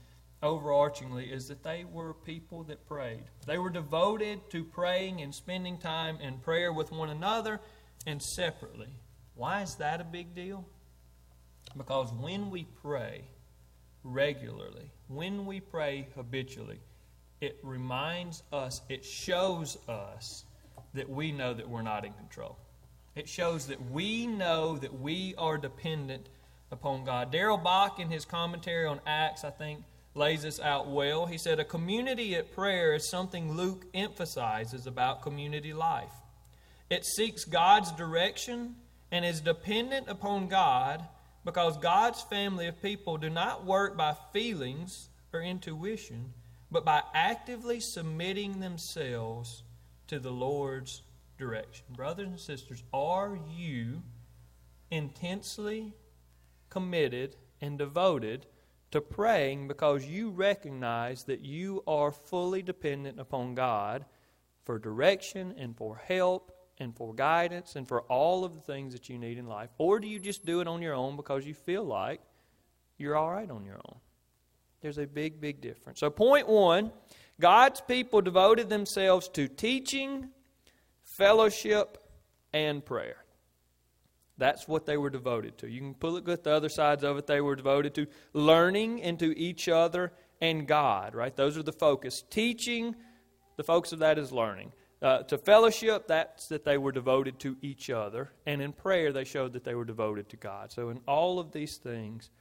overarchingly 0.46 1.32
is 1.32 1.48
that 1.48 1.64
they 1.64 1.84
were 1.84 2.14
people 2.14 2.64
that 2.64 2.88
prayed. 2.88 3.24
They 3.46 3.58
were 3.58 3.70
devoted 3.70 4.50
to 4.52 4.64
praying 4.64 5.22
and 5.22 5.34
spending 5.34 5.78
time 5.78 6.18
in 6.22 6.38
prayer 6.38 6.72
with 6.72 6.92
one 6.92 7.10
another 7.10 7.60
and 8.08 8.22
separately. 8.22 8.90
Why 9.36 9.62
is 9.62 9.76
that 9.76 10.00
a 10.00 10.06
big 10.06 10.36
deal? 10.36 10.66
Because 11.76 12.14
when 12.14 12.50
we 12.50 12.66
pray 12.82 13.24
regularly, 14.04 14.92
when 15.08 15.46
we 15.46 15.60
pray 15.60 16.08
habitually, 16.16 16.80
it 17.42 17.58
reminds 17.64 18.44
us, 18.54 18.82
it 18.88 19.04
shows 19.04 19.78
us 19.90 20.46
that 20.94 21.10
we 21.10 21.32
know 21.32 21.54
that 21.54 21.68
we're 21.68 21.82
not 21.82 22.06
in 22.06 22.14
control. 22.14 22.58
It 23.16 23.28
shows 23.28 23.68
that 23.68 23.92
we 23.92 24.28
know 24.28 24.78
that 24.78 24.94
we 25.00 25.36
are 25.38 25.58
dependent 25.58 26.30
upon 26.72 27.04
God. 27.04 27.32
Darrell 27.32 27.58
Bock, 27.58 28.00
in 28.00 28.10
his 28.10 28.26
commentary 28.26 28.86
on 28.86 29.00
Acts, 29.06 29.44
I 29.44 29.50
think, 29.50 29.84
lays 30.16 30.44
this 30.44 30.60
out 30.60 30.90
well. 30.90 31.26
He 31.26 31.38
said, 31.38 31.60
A 31.60 31.66
community 31.66 32.36
at 32.36 32.56
prayer 32.56 32.96
is 32.96 33.10
something 33.10 33.52
Luke 33.52 33.86
emphasizes 33.94 34.88
about 34.88 35.22
community 35.22 35.74
life. 35.74 36.14
It 36.90 37.06
seeks 37.06 37.46
God's 37.46 37.92
direction 37.92 38.76
and 39.12 39.26
is 39.26 39.42
dependent 39.42 40.08
upon 40.08 40.48
God 40.48 41.06
because 41.44 41.78
God's 41.78 42.22
family 42.24 42.68
of 42.68 42.82
people 42.82 43.18
do 43.18 43.30
not 43.30 43.66
work 43.66 43.96
by 43.98 44.16
feelings 44.34 45.10
or 45.34 45.42
intuition, 45.42 46.34
but 46.72 46.86
by 46.86 47.02
actively 47.14 47.80
submitting 47.80 48.60
themselves 48.60 49.64
to 50.08 50.20
the 50.20 50.32
Lord's 50.32 51.04
direction. 51.38 51.86
Brothers 51.96 52.28
and 52.28 52.40
sisters, 52.40 52.84
are 52.94 53.38
you 53.56 54.02
intensely 54.90 55.94
committed 56.70 57.36
and 57.62 57.78
devoted 57.78 58.46
to 58.96 59.02
praying 59.02 59.68
because 59.68 60.06
you 60.06 60.30
recognize 60.30 61.26
that 61.26 61.42
you 61.42 61.84
are 61.86 62.12
fully 62.12 62.62
dependent 62.62 63.20
upon 63.20 63.54
God 63.54 64.06
for 64.64 64.80
direction 64.80 65.54
and 65.58 65.76
for 65.76 65.98
help 65.98 66.54
and 66.78 66.96
for 66.96 67.14
guidance 67.14 67.76
and 67.76 67.86
for 67.86 68.04
all 68.04 68.46
of 68.46 68.54
the 68.54 68.62
things 68.62 68.94
that 68.94 69.10
you 69.10 69.18
need 69.18 69.38
in 69.38 69.48
life? 69.48 69.70
Or 69.78 70.00
do 70.00 70.08
you 70.08 70.18
just 70.18 70.46
do 70.46 70.62
it 70.62 70.68
on 70.68 70.82
your 70.82 70.94
own 70.94 71.18
because 71.18 71.46
you 71.46 71.54
feel 71.54 71.84
like 71.84 72.22
you're 72.98 73.18
all 73.18 73.30
right 73.30 73.52
on 73.52 73.66
your 73.66 73.82
own? 73.86 73.98
There's 74.80 74.98
a 74.98 75.06
big, 75.06 75.42
big 75.42 75.60
difference. 75.60 76.00
So, 76.00 76.10
point 76.10 76.48
one 76.48 76.94
God's 77.38 77.82
people 77.82 78.22
devoted 78.22 78.70
themselves 78.70 79.28
to 79.30 79.50
teaching, 79.50 80.30
fellowship, 81.04 81.98
and 82.54 82.86
prayer. 82.86 83.25
That's 84.38 84.68
what 84.68 84.86
they 84.86 84.98
were 84.98 85.10
devoted 85.10 85.58
to. 85.60 85.70
You 85.70 85.80
can 85.80 85.94
pull 85.94 86.18
it 86.18 86.26
with 86.26 86.44
the 86.44 86.52
other 86.52 86.70
sides 86.70 87.04
of 87.04 87.18
it. 87.18 87.28
They 87.28 87.42
were 87.42 87.56
devoted 87.56 87.96
to 87.96 88.08
learning 88.34 89.00
into 89.00 89.34
each 89.38 89.70
other 89.70 90.12
and 90.42 90.68
God, 90.68 91.16
right? 91.16 91.36
Those 91.36 91.58
are 91.58 91.64
the 91.64 91.72
focus. 91.72 92.24
Teaching, 92.30 92.96
the 93.56 93.64
focus 93.64 93.94
of 93.94 94.00
that 94.00 94.18
is 94.18 94.32
learning. 94.32 94.74
Uh, 95.02 95.24
to 95.24 95.38
fellowship, 95.38 96.08
that's 96.08 96.48
that 96.48 96.66
they 96.66 96.78
were 96.78 96.92
devoted 96.92 97.40
to 97.40 97.56
each 97.62 97.90
other. 97.90 98.32
And 98.46 98.62
in 98.62 98.74
prayer, 98.74 99.14
they 99.14 99.24
showed 99.24 99.54
that 99.54 99.64
they 99.64 99.76
were 99.76 99.86
devoted 99.86 100.30
to 100.30 100.38
God. 100.38 100.72
So, 100.72 100.90
in 100.90 101.00
all 101.08 101.40
of 101.40 101.52
these 101.52 101.78
things, 101.78 102.32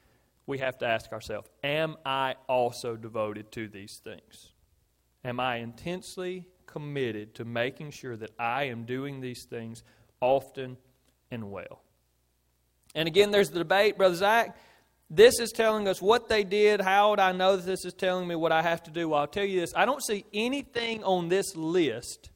we 0.47 0.59
have 0.59 0.79
to 0.79 0.87
ask 0.87 1.13
ourselves 1.13 1.49
Am 1.63 1.97
I 2.05 2.37
also 2.49 2.97
devoted 2.97 3.53
to 3.53 3.69
these 3.69 4.01
things? 4.03 4.53
Am 5.25 5.41
I 5.41 5.57
intensely 5.57 6.47
committed 6.67 7.35
to 7.37 7.45
making 7.45 7.91
sure 7.91 8.17
that 8.17 8.31
I 8.39 8.65
am 8.65 8.85
doing 8.85 9.21
these 9.21 9.45
things 9.45 9.83
often 10.21 10.77
and 11.31 11.51
well? 11.51 11.84
And 12.95 13.09
again, 13.09 13.31
there's 13.31 13.51
the 13.51 13.59
debate, 13.59 13.97
Brother 13.97 14.15
Zach. 14.15 14.57
This 15.11 15.39
is 15.39 15.53
telling 15.53 15.87
us 15.87 16.01
what 16.01 16.29
they 16.29 16.45
did. 16.45 16.81
How 16.81 17.11
would 17.11 17.21
I 17.21 17.33
know 17.33 17.57
that 17.57 17.67
this 17.67 17.85
is 17.85 17.93
telling 17.93 18.27
me 18.27 18.35
what 18.35 18.53
I 18.53 18.63
have 18.63 18.83
to 18.85 18.91
do? 18.91 19.09
Well, 19.09 19.21
I'll 19.21 19.27
tell 19.27 19.45
you 19.45 19.61
this 19.61 19.75
I 19.75 19.85
don't 19.85 20.03
see 20.03 20.25
anything 20.33 21.05
on 21.05 21.29
this 21.29 21.55
list 21.55 22.31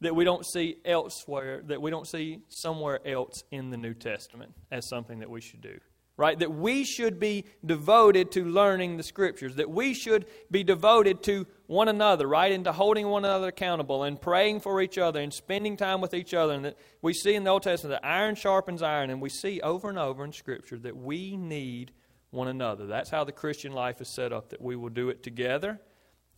that 0.00 0.16
we 0.16 0.24
don't 0.24 0.44
see 0.44 0.78
elsewhere, 0.84 1.62
that 1.66 1.80
we 1.80 1.90
don't 1.90 2.08
see 2.08 2.40
somewhere 2.48 2.98
else 3.06 3.44
in 3.52 3.70
the 3.70 3.76
New 3.76 3.94
Testament 3.94 4.52
as 4.70 4.88
something 4.88 5.20
that 5.20 5.30
we 5.30 5.40
should 5.40 5.60
do 5.60 5.78
right? 6.22 6.38
That 6.38 6.52
we 6.52 6.84
should 6.84 7.18
be 7.18 7.46
devoted 7.66 8.30
to 8.32 8.44
learning 8.44 8.96
the 8.96 9.02
scriptures, 9.02 9.56
that 9.56 9.68
we 9.68 9.92
should 9.92 10.24
be 10.52 10.62
devoted 10.62 11.20
to 11.24 11.48
one 11.66 11.88
another, 11.88 12.28
right? 12.28 12.52
And 12.52 12.62
to 12.62 12.70
holding 12.70 13.08
one 13.08 13.24
another 13.24 13.48
accountable 13.48 14.04
and 14.04 14.20
praying 14.20 14.60
for 14.60 14.80
each 14.80 14.98
other 14.98 15.18
and 15.18 15.34
spending 15.34 15.76
time 15.76 16.00
with 16.00 16.14
each 16.14 16.32
other. 16.32 16.54
And 16.54 16.64
that 16.64 16.78
we 17.00 17.12
see 17.12 17.34
in 17.34 17.42
the 17.42 17.50
Old 17.50 17.64
Testament 17.64 18.00
that 18.00 18.06
iron 18.06 18.36
sharpens 18.36 18.82
iron, 18.82 19.10
and 19.10 19.20
we 19.20 19.30
see 19.30 19.60
over 19.62 19.88
and 19.88 19.98
over 19.98 20.24
in 20.24 20.32
Scripture 20.32 20.78
that 20.78 20.96
we 20.96 21.36
need 21.36 21.90
one 22.30 22.46
another. 22.46 22.86
That's 22.86 23.10
how 23.10 23.24
the 23.24 23.32
Christian 23.32 23.72
life 23.72 24.00
is 24.00 24.08
set 24.08 24.32
up, 24.32 24.50
that 24.50 24.62
we 24.62 24.76
will 24.76 24.90
do 24.90 25.08
it 25.08 25.24
together 25.24 25.80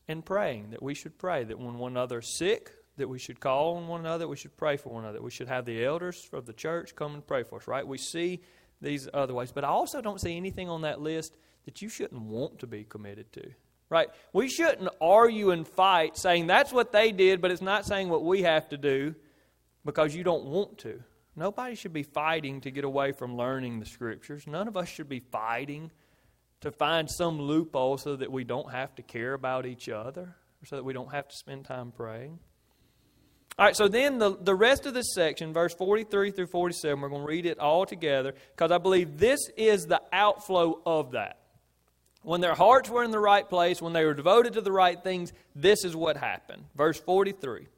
and 0.08 0.24
praying, 0.24 0.70
that 0.70 0.82
we 0.82 0.94
should 0.94 1.18
pray, 1.18 1.44
that 1.44 1.58
when 1.58 1.76
one 1.76 1.92
another 1.92 2.20
is 2.20 2.38
sick, 2.38 2.72
that 2.96 3.08
we 3.10 3.18
should 3.18 3.38
call 3.38 3.76
on 3.76 3.86
one 3.86 4.00
another, 4.00 4.26
we 4.26 4.36
should 4.36 4.56
pray 4.56 4.78
for 4.78 4.94
one 4.94 5.04
another. 5.04 5.20
We 5.20 5.30
should 5.30 5.48
have 5.48 5.66
the 5.66 5.84
elders 5.84 6.30
of 6.32 6.46
the 6.46 6.54
church 6.54 6.96
come 6.96 7.12
and 7.12 7.26
pray 7.26 7.42
for 7.42 7.56
us, 7.58 7.68
right? 7.68 7.86
We 7.86 7.98
see 7.98 8.40
these 8.80 9.08
other 9.12 9.34
ways. 9.34 9.52
But 9.52 9.64
I 9.64 9.68
also 9.68 10.00
don't 10.00 10.20
see 10.20 10.36
anything 10.36 10.68
on 10.68 10.82
that 10.82 11.00
list 11.00 11.36
that 11.64 11.82
you 11.82 11.88
shouldn't 11.88 12.22
want 12.22 12.58
to 12.60 12.66
be 12.66 12.84
committed 12.84 13.32
to. 13.32 13.50
Right? 13.90 14.08
We 14.32 14.48
shouldn't 14.48 14.88
argue 15.00 15.50
and 15.50 15.66
fight 15.66 16.16
saying 16.16 16.46
that's 16.46 16.72
what 16.72 16.92
they 16.92 17.12
did, 17.12 17.40
but 17.40 17.50
it's 17.50 17.62
not 17.62 17.84
saying 17.84 18.08
what 18.08 18.24
we 18.24 18.42
have 18.42 18.68
to 18.70 18.76
do 18.76 19.14
because 19.84 20.14
you 20.14 20.24
don't 20.24 20.44
want 20.44 20.78
to. 20.78 21.02
Nobody 21.36 21.74
should 21.74 21.92
be 21.92 22.02
fighting 22.02 22.60
to 22.62 22.70
get 22.70 22.84
away 22.84 23.12
from 23.12 23.36
learning 23.36 23.80
the 23.80 23.86
scriptures. 23.86 24.46
None 24.46 24.68
of 24.68 24.76
us 24.76 24.88
should 24.88 25.08
be 25.08 25.20
fighting 25.20 25.90
to 26.60 26.70
find 26.70 27.10
some 27.10 27.40
loophole 27.40 27.98
so 27.98 28.16
that 28.16 28.30
we 28.30 28.44
don't 28.44 28.70
have 28.70 28.94
to 28.94 29.02
care 29.02 29.34
about 29.34 29.66
each 29.66 29.88
other 29.88 30.34
or 30.62 30.66
so 30.66 30.76
that 30.76 30.84
we 30.84 30.92
don't 30.92 31.12
have 31.12 31.28
to 31.28 31.36
spend 31.36 31.64
time 31.64 31.92
praying. 31.92 32.38
All 33.56 33.64
right, 33.64 33.76
so 33.76 33.86
then 33.86 34.18
the, 34.18 34.36
the 34.36 34.54
rest 34.54 34.84
of 34.84 34.94
this 34.94 35.14
section, 35.14 35.52
verse 35.52 35.72
43 35.74 36.32
through 36.32 36.48
47, 36.48 37.00
we're 37.00 37.08
going 37.08 37.22
to 37.22 37.28
read 37.28 37.46
it 37.46 37.60
all 37.60 37.86
together 37.86 38.34
because 38.50 38.72
I 38.72 38.78
believe 38.78 39.16
this 39.16 39.48
is 39.56 39.86
the 39.86 40.02
outflow 40.12 40.80
of 40.84 41.12
that. 41.12 41.38
When 42.22 42.40
their 42.40 42.54
hearts 42.54 42.90
were 42.90 43.04
in 43.04 43.12
the 43.12 43.20
right 43.20 43.48
place, 43.48 43.80
when 43.80 43.92
they 43.92 44.04
were 44.04 44.14
devoted 44.14 44.54
to 44.54 44.60
the 44.60 44.72
right 44.72 45.00
things, 45.00 45.32
this 45.54 45.84
is 45.84 45.94
what 45.94 46.16
happened. 46.16 46.64
Verse 46.74 46.98
43 46.98 47.68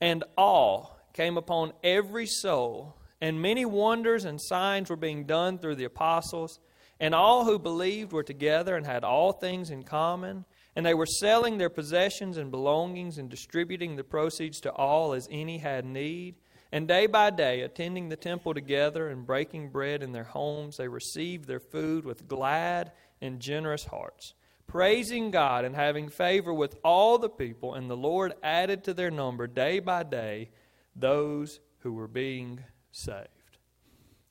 And 0.00 0.22
awe 0.36 0.86
came 1.14 1.36
upon 1.36 1.72
every 1.82 2.26
soul, 2.26 2.96
and 3.20 3.42
many 3.42 3.64
wonders 3.64 4.24
and 4.24 4.40
signs 4.40 4.88
were 4.88 4.96
being 4.96 5.24
done 5.24 5.58
through 5.58 5.76
the 5.76 5.84
apostles. 5.84 6.60
And 7.00 7.12
all 7.12 7.44
who 7.44 7.58
believed 7.58 8.12
were 8.12 8.22
together 8.22 8.76
and 8.76 8.86
had 8.86 9.02
all 9.02 9.32
things 9.32 9.70
in 9.70 9.82
common 9.82 10.44
and 10.76 10.84
they 10.84 10.94
were 10.94 11.06
selling 11.06 11.58
their 11.58 11.70
possessions 11.70 12.36
and 12.36 12.50
belongings 12.50 13.18
and 13.18 13.30
distributing 13.30 13.96
the 13.96 14.04
proceeds 14.04 14.60
to 14.62 14.72
all 14.72 15.12
as 15.12 15.28
any 15.30 15.58
had 15.58 15.84
need. 15.84 16.34
And 16.72 16.88
day 16.88 17.06
by 17.06 17.30
day, 17.30 17.60
attending 17.60 18.08
the 18.08 18.16
temple 18.16 18.54
together 18.54 19.08
and 19.08 19.26
breaking 19.26 19.70
bread 19.70 20.02
in 20.02 20.10
their 20.10 20.24
homes, 20.24 20.76
they 20.76 20.88
received 20.88 21.46
their 21.46 21.60
food 21.60 22.04
with 22.04 22.26
glad 22.26 22.90
and 23.20 23.38
generous 23.38 23.84
hearts, 23.84 24.34
praising 24.66 25.30
God 25.30 25.64
and 25.64 25.76
having 25.76 26.08
favor 26.08 26.52
with 26.52 26.76
all 26.82 27.18
the 27.18 27.28
people. 27.28 27.74
And 27.74 27.88
the 27.88 27.96
Lord 27.96 28.34
added 28.42 28.82
to 28.84 28.94
their 28.94 29.12
number 29.12 29.46
day 29.46 29.78
by 29.78 30.02
day 30.02 30.50
those 30.96 31.60
who 31.78 31.92
were 31.92 32.08
being 32.08 32.64
saved. 32.90 33.28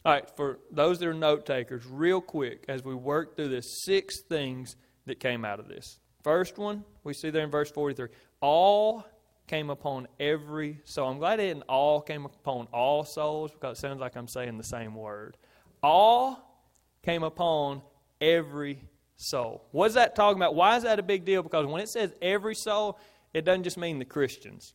All 0.06 0.12
right, 0.12 0.30
for 0.36 0.60
those 0.70 1.00
that 1.00 1.08
are 1.08 1.14
note 1.14 1.46
takers, 1.46 1.86
real 1.86 2.20
quick, 2.20 2.66
as 2.68 2.84
we 2.84 2.94
work 2.94 3.38
through 3.38 3.50
this, 3.50 3.84
six 3.86 4.22
things 4.22 4.76
that 5.06 5.22
came 5.22 5.46
out 5.46 5.62
of 5.62 5.70
this. 5.70 6.00
First 6.24 6.58
one, 6.58 6.86
we 7.04 7.14
see 7.14 7.30
there 7.30 7.44
in 7.44 7.52
verse 7.52 7.70
43 7.70 8.08
all 8.42 9.06
came 9.48 9.70
upon 9.70 10.08
every 10.20 10.80
soul. 10.86 11.10
I'm 11.10 11.20
glad 11.20 11.40
it 11.40 11.48
didn't 11.48 11.64
all 11.64 12.02
came 12.02 12.26
upon 12.26 12.68
all 12.74 13.04
souls 13.04 13.52
because 13.52 13.78
it 13.78 13.82
sounds 13.82 14.00
like 14.00 14.16
I'm 14.16 14.28
saying 14.28 14.58
the 14.58 14.64
same 14.64 14.96
word. 14.96 15.38
All 15.82 16.62
came 17.04 17.24
upon 17.24 17.82
every 18.22 18.82
soul. 19.18 19.66
What 19.72 19.88
is 19.88 19.94
that 19.96 20.16
talking 20.16 20.38
about? 20.38 20.56
Why 20.56 20.78
is 20.78 20.84
that 20.84 20.98
a 20.98 21.04
big 21.04 21.26
deal? 21.26 21.44
Because 21.44 21.66
when 21.66 21.82
it 21.82 21.90
says 21.90 22.14
every 22.22 22.56
soul, 22.56 22.98
it 23.34 23.44
doesn't 23.44 23.64
just 23.64 23.78
mean 23.78 24.00
the 24.00 24.06
Christians. 24.06 24.74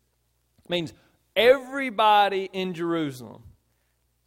It 0.64 0.70
means 0.70 0.92
everybody 1.34 2.50
in 2.52 2.74
Jerusalem. 2.74 3.42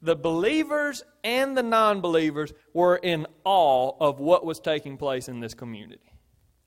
The 0.01 0.15
believers 0.15 1.03
and 1.23 1.55
the 1.55 1.61
non 1.61 2.01
believers 2.01 2.51
were 2.73 2.95
in 2.95 3.27
awe 3.43 3.91
of 3.99 4.19
what 4.19 4.43
was 4.43 4.59
taking 4.59 4.97
place 4.97 5.27
in 5.27 5.39
this 5.39 5.53
community. 5.53 6.10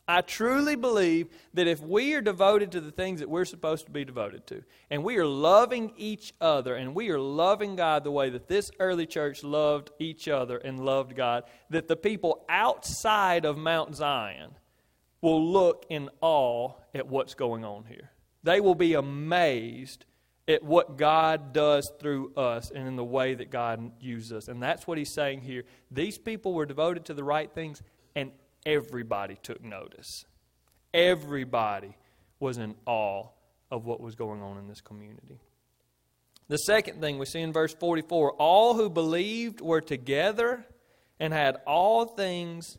I 0.06 0.20
truly 0.20 0.76
believe 0.76 1.28
that 1.54 1.66
if 1.66 1.80
we 1.80 2.12
are 2.12 2.20
devoted 2.20 2.72
to 2.72 2.80
the 2.80 2.90
things 2.90 3.20
that 3.20 3.28
we're 3.28 3.46
supposed 3.46 3.86
to 3.86 3.90
be 3.90 4.04
devoted 4.04 4.46
to, 4.48 4.62
and 4.90 5.02
we 5.02 5.16
are 5.16 5.26
loving 5.26 5.94
each 5.96 6.34
other, 6.42 6.74
and 6.74 6.94
we 6.94 7.08
are 7.10 7.18
loving 7.18 7.74
God 7.74 8.04
the 8.04 8.10
way 8.10 8.28
that 8.28 8.46
this 8.46 8.70
early 8.78 9.06
church 9.06 9.42
loved 9.42 9.90
each 9.98 10.28
other 10.28 10.58
and 10.58 10.84
loved 10.84 11.16
God, 11.16 11.44
that 11.70 11.88
the 11.88 11.96
people 11.96 12.44
outside 12.50 13.46
of 13.46 13.56
Mount 13.56 13.96
Zion 13.96 14.50
will 15.22 15.42
look 15.42 15.86
in 15.88 16.10
awe 16.20 16.72
at 16.94 17.08
what's 17.08 17.34
going 17.34 17.64
on 17.64 17.84
here. 17.86 18.10
They 18.42 18.60
will 18.60 18.74
be 18.74 18.92
amazed 18.92 20.04
at 20.46 20.62
what 20.62 20.98
God 20.98 21.54
does 21.54 21.90
through 21.98 22.34
us 22.34 22.70
and 22.70 22.86
in 22.86 22.96
the 22.96 23.04
way 23.04 23.32
that 23.32 23.50
God 23.50 23.92
uses 24.02 24.32
us. 24.32 24.48
And 24.48 24.62
that's 24.62 24.86
what 24.86 24.98
he's 24.98 25.14
saying 25.14 25.40
here. 25.40 25.64
These 25.90 26.18
people 26.18 26.52
were 26.52 26.66
devoted 26.66 27.06
to 27.06 27.14
the 27.14 27.24
right 27.24 27.50
things, 27.50 27.82
and 28.14 28.32
everybody 28.66 29.36
took 29.42 29.62
notice. 29.62 30.24
Everybody 30.92 31.96
was 32.40 32.58
in 32.58 32.74
awe 32.86 33.28
of 33.70 33.86
what 33.86 34.00
was 34.00 34.14
going 34.14 34.42
on 34.42 34.58
in 34.58 34.68
this 34.68 34.80
community. 34.80 35.40
The 36.48 36.58
second 36.58 37.00
thing 37.00 37.18
we 37.18 37.26
see 37.26 37.40
in 37.40 37.52
verse 37.52 37.74
44 37.74 38.32
all 38.32 38.74
who 38.74 38.90
believed 38.90 39.60
were 39.60 39.80
together 39.80 40.64
and 41.18 41.32
had 41.32 41.56
all 41.66 42.04
things 42.04 42.76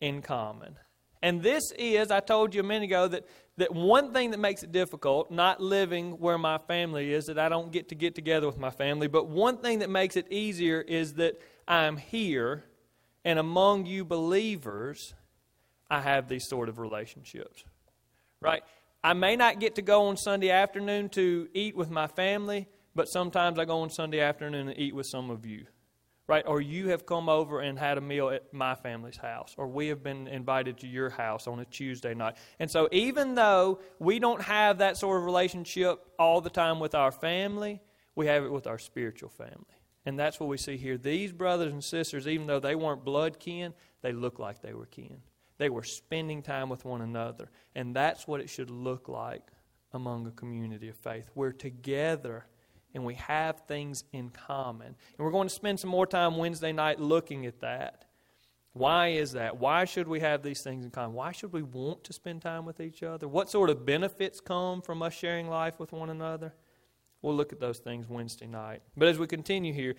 in 0.00 0.22
common. 0.22 0.76
And 1.22 1.42
this 1.42 1.72
is, 1.76 2.10
I 2.10 2.20
told 2.20 2.54
you 2.54 2.60
a 2.60 2.64
minute 2.64 2.84
ago, 2.84 3.08
that, 3.08 3.26
that 3.56 3.74
one 3.74 4.12
thing 4.12 4.30
that 4.30 4.38
makes 4.38 4.62
it 4.62 4.70
difficult, 4.70 5.32
not 5.32 5.60
living 5.60 6.12
where 6.20 6.38
my 6.38 6.58
family 6.58 7.12
is, 7.12 7.26
that 7.26 7.40
I 7.40 7.48
don't 7.48 7.72
get 7.72 7.88
to 7.88 7.96
get 7.96 8.14
together 8.14 8.46
with 8.46 8.58
my 8.58 8.70
family, 8.70 9.08
but 9.08 9.26
one 9.26 9.56
thing 9.56 9.80
that 9.80 9.90
makes 9.90 10.16
it 10.16 10.30
easier 10.30 10.80
is 10.80 11.14
that 11.14 11.40
I'm 11.66 11.96
here 11.96 12.64
and 13.24 13.38
among 13.38 13.86
you 13.86 14.04
believers, 14.04 15.14
I 15.90 16.00
have 16.00 16.28
these 16.28 16.46
sort 16.46 16.68
of 16.68 16.78
relationships. 16.78 17.64
Right? 18.40 18.62
I 19.02 19.12
may 19.14 19.36
not 19.36 19.60
get 19.60 19.76
to 19.76 19.82
go 19.82 20.06
on 20.06 20.16
Sunday 20.16 20.50
afternoon 20.50 21.08
to 21.10 21.48
eat 21.54 21.76
with 21.76 21.90
my 21.90 22.06
family, 22.06 22.68
but 22.94 23.08
sometimes 23.08 23.58
I 23.58 23.64
go 23.64 23.80
on 23.80 23.90
Sunday 23.90 24.20
afternoon 24.20 24.68
and 24.68 24.78
eat 24.78 24.94
with 24.94 25.06
some 25.06 25.30
of 25.30 25.46
you. 25.46 25.66
Right? 26.26 26.44
Or 26.46 26.60
you 26.60 26.88
have 26.88 27.06
come 27.06 27.30
over 27.30 27.60
and 27.60 27.78
had 27.78 27.96
a 27.96 28.02
meal 28.02 28.28
at 28.28 28.52
my 28.52 28.74
family's 28.74 29.16
house, 29.16 29.54
or 29.56 29.66
we 29.66 29.88
have 29.88 30.02
been 30.02 30.28
invited 30.28 30.76
to 30.78 30.86
your 30.86 31.08
house 31.08 31.46
on 31.46 31.58
a 31.60 31.64
Tuesday 31.64 32.12
night. 32.12 32.36
And 32.58 32.70
so, 32.70 32.86
even 32.92 33.34
though 33.34 33.80
we 33.98 34.18
don't 34.18 34.42
have 34.42 34.78
that 34.78 34.98
sort 34.98 35.16
of 35.16 35.24
relationship 35.24 36.04
all 36.18 36.42
the 36.42 36.50
time 36.50 36.80
with 36.80 36.94
our 36.94 37.12
family, 37.12 37.80
we 38.14 38.26
have 38.26 38.44
it 38.44 38.52
with 38.52 38.66
our 38.66 38.78
spiritual 38.78 39.30
family. 39.30 39.64
And 40.04 40.18
that's 40.18 40.38
what 40.38 40.50
we 40.50 40.58
see 40.58 40.76
here. 40.76 40.98
These 40.98 41.32
brothers 41.32 41.72
and 41.72 41.82
sisters, 41.82 42.28
even 42.28 42.46
though 42.46 42.60
they 42.60 42.74
weren't 42.74 43.04
blood 43.04 43.38
kin, 43.38 43.72
they 44.02 44.12
look 44.12 44.38
like 44.38 44.60
they 44.60 44.74
were 44.74 44.86
kin. 44.86 45.22
They 45.58 45.68
were 45.68 45.82
spending 45.82 46.42
time 46.42 46.68
with 46.68 46.84
one 46.84 47.02
another. 47.02 47.50
And 47.74 47.94
that's 47.94 48.26
what 48.26 48.40
it 48.40 48.48
should 48.48 48.70
look 48.70 49.08
like 49.08 49.42
among 49.92 50.26
a 50.26 50.30
community 50.30 50.88
of 50.88 50.96
faith. 50.96 51.28
We're 51.34 51.52
together 51.52 52.46
and 52.94 53.04
we 53.04 53.14
have 53.14 53.60
things 53.66 54.04
in 54.12 54.30
common. 54.30 54.86
And 54.86 55.18
we're 55.18 55.30
going 55.30 55.48
to 55.48 55.54
spend 55.54 55.78
some 55.78 55.90
more 55.90 56.06
time 56.06 56.36
Wednesday 56.36 56.72
night 56.72 56.98
looking 56.98 57.46
at 57.46 57.60
that. 57.60 58.06
Why 58.72 59.08
is 59.08 59.32
that? 59.32 59.58
Why 59.58 59.84
should 59.84 60.08
we 60.08 60.20
have 60.20 60.42
these 60.42 60.62
things 60.62 60.84
in 60.84 60.90
common? 60.90 61.14
Why 61.14 61.32
should 61.32 61.52
we 61.52 61.62
want 61.62 62.04
to 62.04 62.12
spend 62.12 62.42
time 62.42 62.64
with 62.64 62.80
each 62.80 63.02
other? 63.02 63.26
What 63.26 63.50
sort 63.50 63.70
of 63.70 63.84
benefits 63.84 64.40
come 64.40 64.82
from 64.82 65.02
us 65.02 65.14
sharing 65.14 65.48
life 65.48 65.80
with 65.80 65.92
one 65.92 66.10
another? 66.10 66.54
We'll 67.20 67.34
look 67.34 67.52
at 67.52 67.58
those 67.58 67.78
things 67.78 68.08
Wednesday 68.08 68.46
night. 68.46 68.82
But 68.96 69.08
as 69.08 69.18
we 69.18 69.26
continue 69.26 69.72
here, 69.72 69.96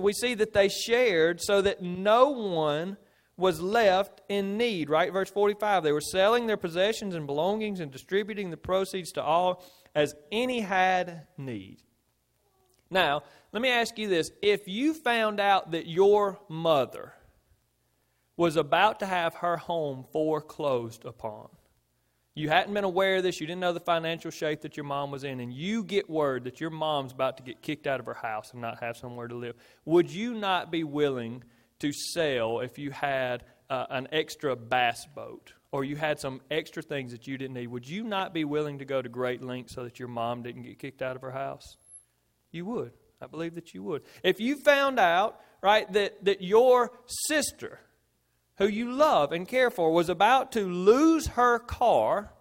we 0.00 0.12
see 0.14 0.34
that 0.34 0.54
they 0.54 0.68
shared 0.68 1.40
so 1.42 1.60
that 1.60 1.82
no 1.82 2.30
one 2.30 2.96
was 3.36 3.60
left 3.60 4.20
in 4.28 4.56
need, 4.56 4.90
right? 4.90 5.12
Verse 5.12 5.30
45 5.30 5.82
they 5.82 5.92
were 5.92 6.00
selling 6.00 6.46
their 6.46 6.56
possessions 6.56 7.14
and 7.14 7.26
belongings 7.26 7.80
and 7.80 7.90
distributing 7.90 8.50
the 8.50 8.56
proceeds 8.56 9.12
to 9.12 9.22
all 9.22 9.64
as 9.94 10.14
any 10.30 10.60
had 10.60 11.26
need. 11.36 11.78
Now, 12.90 13.22
let 13.52 13.62
me 13.62 13.70
ask 13.70 13.98
you 13.98 14.08
this. 14.08 14.30
If 14.42 14.68
you 14.68 14.92
found 14.92 15.40
out 15.40 15.70
that 15.70 15.86
your 15.86 16.38
mother 16.48 17.14
was 18.36 18.56
about 18.56 19.00
to 19.00 19.06
have 19.06 19.34
her 19.36 19.56
home 19.56 20.04
foreclosed 20.12 21.04
upon, 21.04 21.48
you 22.34 22.48
hadn't 22.48 22.72
been 22.72 22.84
aware 22.84 23.16
of 23.16 23.22
this, 23.22 23.40
you 23.40 23.46
didn't 23.46 23.60
know 23.60 23.72
the 23.74 23.80
financial 23.80 24.30
shape 24.30 24.62
that 24.62 24.76
your 24.76 24.84
mom 24.84 25.10
was 25.10 25.24
in, 25.24 25.40
and 25.40 25.52
you 25.52 25.84
get 25.84 26.08
word 26.08 26.44
that 26.44 26.60
your 26.60 26.70
mom's 26.70 27.12
about 27.12 27.36
to 27.38 27.42
get 27.42 27.60
kicked 27.60 27.86
out 27.86 28.00
of 28.00 28.06
her 28.06 28.14
house 28.14 28.52
and 28.52 28.60
not 28.60 28.80
have 28.80 28.96
somewhere 28.96 29.28
to 29.28 29.34
live, 29.34 29.54
would 29.84 30.10
you 30.10 30.34
not 30.34 30.70
be 30.70 30.82
willing 30.84 31.44
to 31.82 31.92
sell 31.92 32.60
if 32.60 32.78
you 32.78 32.90
had 32.90 33.44
uh, 33.68 33.86
an 33.90 34.08
extra 34.12 34.56
bass 34.56 35.06
boat 35.14 35.52
or 35.72 35.84
you 35.84 35.96
had 35.96 36.20
some 36.20 36.40
extra 36.50 36.82
things 36.82 37.12
that 37.12 37.26
you 37.26 37.36
didn't 37.36 37.54
need, 37.54 37.66
would 37.66 37.88
you 37.88 38.04
not 38.04 38.32
be 38.32 38.44
willing 38.44 38.78
to 38.78 38.84
go 38.84 39.02
to 39.02 39.08
great 39.08 39.42
lengths 39.42 39.74
so 39.74 39.84
that 39.84 39.98
your 39.98 40.08
mom 40.08 40.42
didn't 40.42 40.62
get 40.62 40.78
kicked 40.78 41.02
out 41.02 41.16
of 41.16 41.22
her 41.22 41.30
house? 41.30 41.76
You 42.50 42.64
would. 42.66 42.92
I 43.20 43.26
believe 43.26 43.54
that 43.54 43.74
you 43.74 43.82
would. 43.82 44.02
If 44.22 44.40
you 44.40 44.56
found 44.56 44.98
out, 44.98 45.40
right, 45.62 45.90
that, 45.92 46.24
that 46.24 46.42
your 46.42 46.92
sister, 47.28 47.80
who 48.58 48.66
you 48.66 48.92
love 48.92 49.32
and 49.32 49.46
care 49.46 49.70
for, 49.70 49.92
was 49.92 50.08
about 50.08 50.52
to 50.52 50.66
lose 50.66 51.28
her 51.28 51.58
car, 51.58 52.32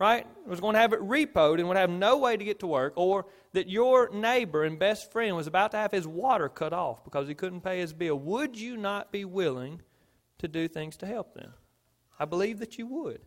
right, 0.00 0.26
was 0.46 0.60
going 0.60 0.72
to 0.72 0.80
have 0.80 0.94
it 0.94 1.00
repoed 1.00 1.58
and 1.58 1.68
would 1.68 1.76
have 1.76 1.90
no 1.90 2.16
way 2.16 2.36
to 2.36 2.44
get 2.44 2.58
to 2.60 2.66
work, 2.66 2.94
or 2.96 3.26
that 3.52 3.68
your 3.68 4.08
neighbor 4.10 4.64
and 4.64 4.78
best 4.78 5.12
friend 5.12 5.36
was 5.36 5.46
about 5.46 5.70
to 5.72 5.76
have 5.76 5.92
his 5.92 6.08
water 6.08 6.48
cut 6.48 6.72
off 6.72 7.04
because 7.04 7.28
he 7.28 7.34
couldn't 7.34 7.60
pay 7.60 7.78
his 7.78 7.92
bill, 7.92 8.18
would 8.18 8.58
you 8.58 8.76
not 8.76 9.12
be 9.12 9.24
willing 9.26 9.82
to 10.38 10.48
do 10.48 10.66
things 10.66 10.96
to 10.96 11.06
help 11.06 11.34
them? 11.34 11.52
I 12.18 12.24
believe 12.24 12.58
that 12.60 12.78
you 12.78 12.86
would. 12.86 13.20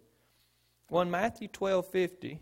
Well, 0.90 1.04
in 1.04 1.12
Matthew 1.12 1.48
12 1.48 1.88
50, 1.88 2.40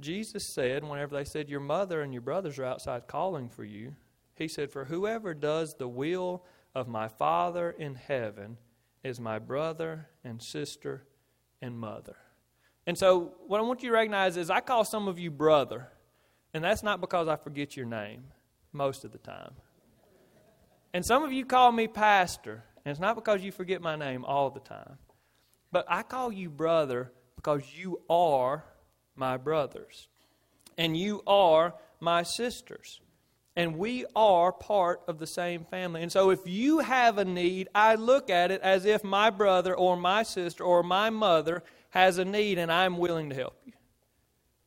Jesus 0.00 0.44
said, 0.52 0.82
whenever 0.84 1.14
they 1.14 1.24
said, 1.24 1.48
Your 1.48 1.60
mother 1.60 2.02
and 2.02 2.12
your 2.12 2.22
brothers 2.22 2.58
are 2.58 2.64
outside 2.64 3.06
calling 3.06 3.48
for 3.48 3.64
you, 3.64 3.94
he 4.34 4.48
said, 4.48 4.72
For 4.72 4.84
whoever 4.84 5.34
does 5.34 5.74
the 5.74 5.88
will 5.88 6.44
of 6.74 6.88
my 6.88 7.06
Father 7.06 7.70
in 7.70 7.94
heaven 7.94 8.58
is 9.04 9.20
my 9.20 9.38
brother 9.38 10.08
and 10.24 10.42
sister 10.42 11.04
and 11.60 11.78
mother. 11.78 12.16
And 12.86 12.98
so, 12.98 13.32
what 13.46 13.58
I 13.58 13.62
want 13.62 13.82
you 13.82 13.90
to 13.90 13.94
recognize 13.94 14.36
is 14.36 14.50
I 14.50 14.60
call 14.60 14.84
some 14.84 15.08
of 15.08 15.18
you 15.18 15.30
brother 15.30 15.88
and 16.54 16.62
that's 16.62 16.82
not 16.82 17.00
because 17.00 17.28
I 17.28 17.36
forget 17.36 17.76
your 17.76 17.86
name 17.86 18.24
most 18.72 19.04
of 19.04 19.12
the 19.12 19.18
time. 19.18 19.52
And 20.92 21.04
some 21.04 21.22
of 21.22 21.32
you 21.32 21.46
call 21.46 21.72
me 21.72 21.88
pastor, 21.88 22.64
and 22.84 22.90
it's 22.90 23.00
not 23.00 23.14
because 23.14 23.42
you 23.42 23.52
forget 23.52 23.80
my 23.80 23.96
name 23.96 24.24
all 24.24 24.50
the 24.50 24.60
time. 24.60 24.98
But 25.70 25.86
I 25.88 26.02
call 26.02 26.30
you 26.30 26.50
brother 26.50 27.10
because 27.36 27.62
you 27.74 28.02
are 28.10 28.64
my 29.16 29.38
brothers. 29.38 30.08
And 30.76 30.96
you 30.96 31.22
are 31.26 31.74
my 32.00 32.22
sisters. 32.22 33.00
And 33.54 33.76
we 33.76 34.06
are 34.16 34.50
part 34.50 35.02
of 35.06 35.18
the 35.18 35.26
same 35.26 35.64
family. 35.64 36.02
And 36.02 36.10
so 36.10 36.30
if 36.30 36.40
you 36.46 36.78
have 36.78 37.18
a 37.18 37.24
need, 37.24 37.68
I 37.74 37.96
look 37.96 38.30
at 38.30 38.50
it 38.50 38.62
as 38.62 38.86
if 38.86 39.04
my 39.04 39.28
brother 39.28 39.74
or 39.74 39.96
my 39.96 40.22
sister 40.22 40.64
or 40.64 40.82
my 40.82 41.10
mother 41.10 41.62
has 41.90 42.16
a 42.16 42.24
need 42.24 42.58
and 42.58 42.72
I'm 42.72 42.96
willing 42.96 43.28
to 43.28 43.36
help 43.36 43.60
you. 43.66 43.72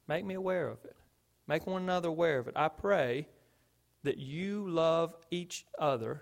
Make 0.08 0.24
me 0.24 0.36
aware 0.36 0.68
of 0.68 0.78
it. 0.86 0.96
Make 1.48 1.66
one 1.66 1.82
another 1.82 2.10
aware 2.10 2.38
of 2.38 2.48
it. 2.48 2.54
I 2.56 2.68
pray 2.68 3.28
that 4.04 4.18
you 4.18 4.70
love 4.70 5.16
each 5.32 5.66
other 5.80 6.22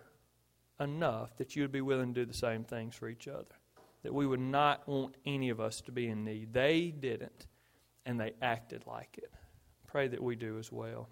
enough 0.79 1.35
that 1.37 1.55
you 1.55 1.63
would 1.63 1.71
be 1.71 1.81
willing 1.81 2.13
to 2.13 2.21
do 2.21 2.25
the 2.25 2.37
same 2.37 2.63
things 2.63 2.95
for 2.95 3.09
each 3.09 3.27
other. 3.27 3.45
That 4.03 4.13
we 4.13 4.25
would 4.25 4.39
not 4.39 4.87
want 4.87 5.15
any 5.25 5.49
of 5.49 5.59
us 5.59 5.81
to 5.81 5.91
be 5.91 6.07
in 6.07 6.25
need. 6.25 6.53
They 6.53 6.91
didn't, 6.91 7.47
and 8.05 8.19
they 8.19 8.33
acted 8.41 8.83
like 8.85 9.17
it. 9.17 9.31
Pray 9.87 10.07
that 10.07 10.21
we 10.21 10.35
do 10.35 10.57
as 10.59 10.71
well. 10.71 11.07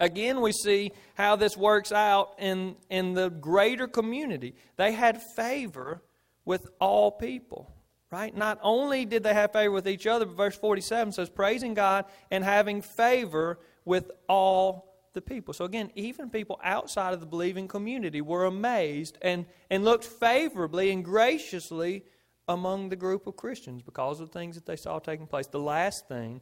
Again, 0.00 0.40
we 0.40 0.52
see 0.52 0.92
how 1.14 1.36
this 1.36 1.56
works 1.56 1.90
out 1.90 2.34
in, 2.38 2.76
in 2.88 3.14
the 3.14 3.30
greater 3.30 3.88
community. 3.88 4.54
They 4.76 4.92
had 4.92 5.20
favor 5.20 6.02
with 6.44 6.68
all 6.78 7.10
people, 7.10 7.74
right? 8.10 8.34
Not 8.34 8.60
only 8.62 9.04
did 9.04 9.24
they 9.24 9.34
have 9.34 9.52
favor 9.52 9.72
with 9.72 9.88
each 9.88 10.06
other, 10.06 10.24
but 10.24 10.36
verse 10.36 10.56
47 10.56 11.12
says, 11.12 11.28
praising 11.28 11.74
God 11.74 12.04
and 12.30 12.44
having 12.44 12.80
favor 12.80 13.58
with 13.84 14.10
all 14.28 14.94
the 15.14 15.20
people. 15.20 15.52
So 15.52 15.64
again, 15.64 15.90
even 15.96 16.30
people 16.30 16.60
outside 16.62 17.12
of 17.12 17.20
the 17.20 17.26
believing 17.26 17.66
community 17.66 18.20
were 18.20 18.44
amazed 18.44 19.18
and, 19.20 19.46
and 19.68 19.84
looked 19.84 20.04
favorably 20.04 20.92
and 20.92 21.04
graciously 21.04 22.04
among 22.46 22.88
the 22.88 22.96
group 22.96 23.26
of 23.26 23.36
Christians 23.36 23.82
because 23.82 24.20
of 24.20 24.30
the 24.30 24.38
things 24.38 24.54
that 24.54 24.64
they 24.64 24.76
saw 24.76 25.00
taking 25.00 25.26
place. 25.26 25.48
The 25.48 25.58
last 25.58 26.06
thing, 26.06 26.40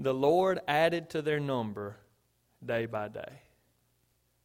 the 0.00 0.12
Lord 0.12 0.60
added 0.66 1.10
to 1.10 1.22
their 1.22 1.38
number 1.38 1.96
day 2.64 2.86
by 2.86 3.08
day. 3.08 3.42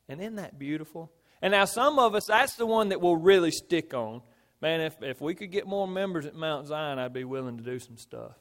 And 0.10 0.22
isn't 0.22 0.36
that 0.36 0.58
beautiful? 0.58 1.12
And 1.42 1.52
now, 1.52 1.66
some 1.66 2.00
of 2.00 2.16
us, 2.16 2.26
that's 2.26 2.56
the 2.56 2.66
one 2.66 2.90
that 2.90 3.02
we'll 3.02 3.18
really 3.18 3.52
stick 3.52 3.94
on. 3.94 4.22
Man, 4.62 4.82
if, 4.82 4.96
if 5.02 5.22
we 5.22 5.36
could 5.36 5.52
get 5.52 5.68
more 5.68 5.88
members 5.88 6.26
at 6.26 6.34
Mount 6.34 6.68
Zion, 6.68 6.98
I'd 6.98 7.14
be 7.14 7.24
willing 7.24 7.58
to 7.58 7.64
do 7.64 7.78
some 7.78 7.98
stuff. 7.98 8.34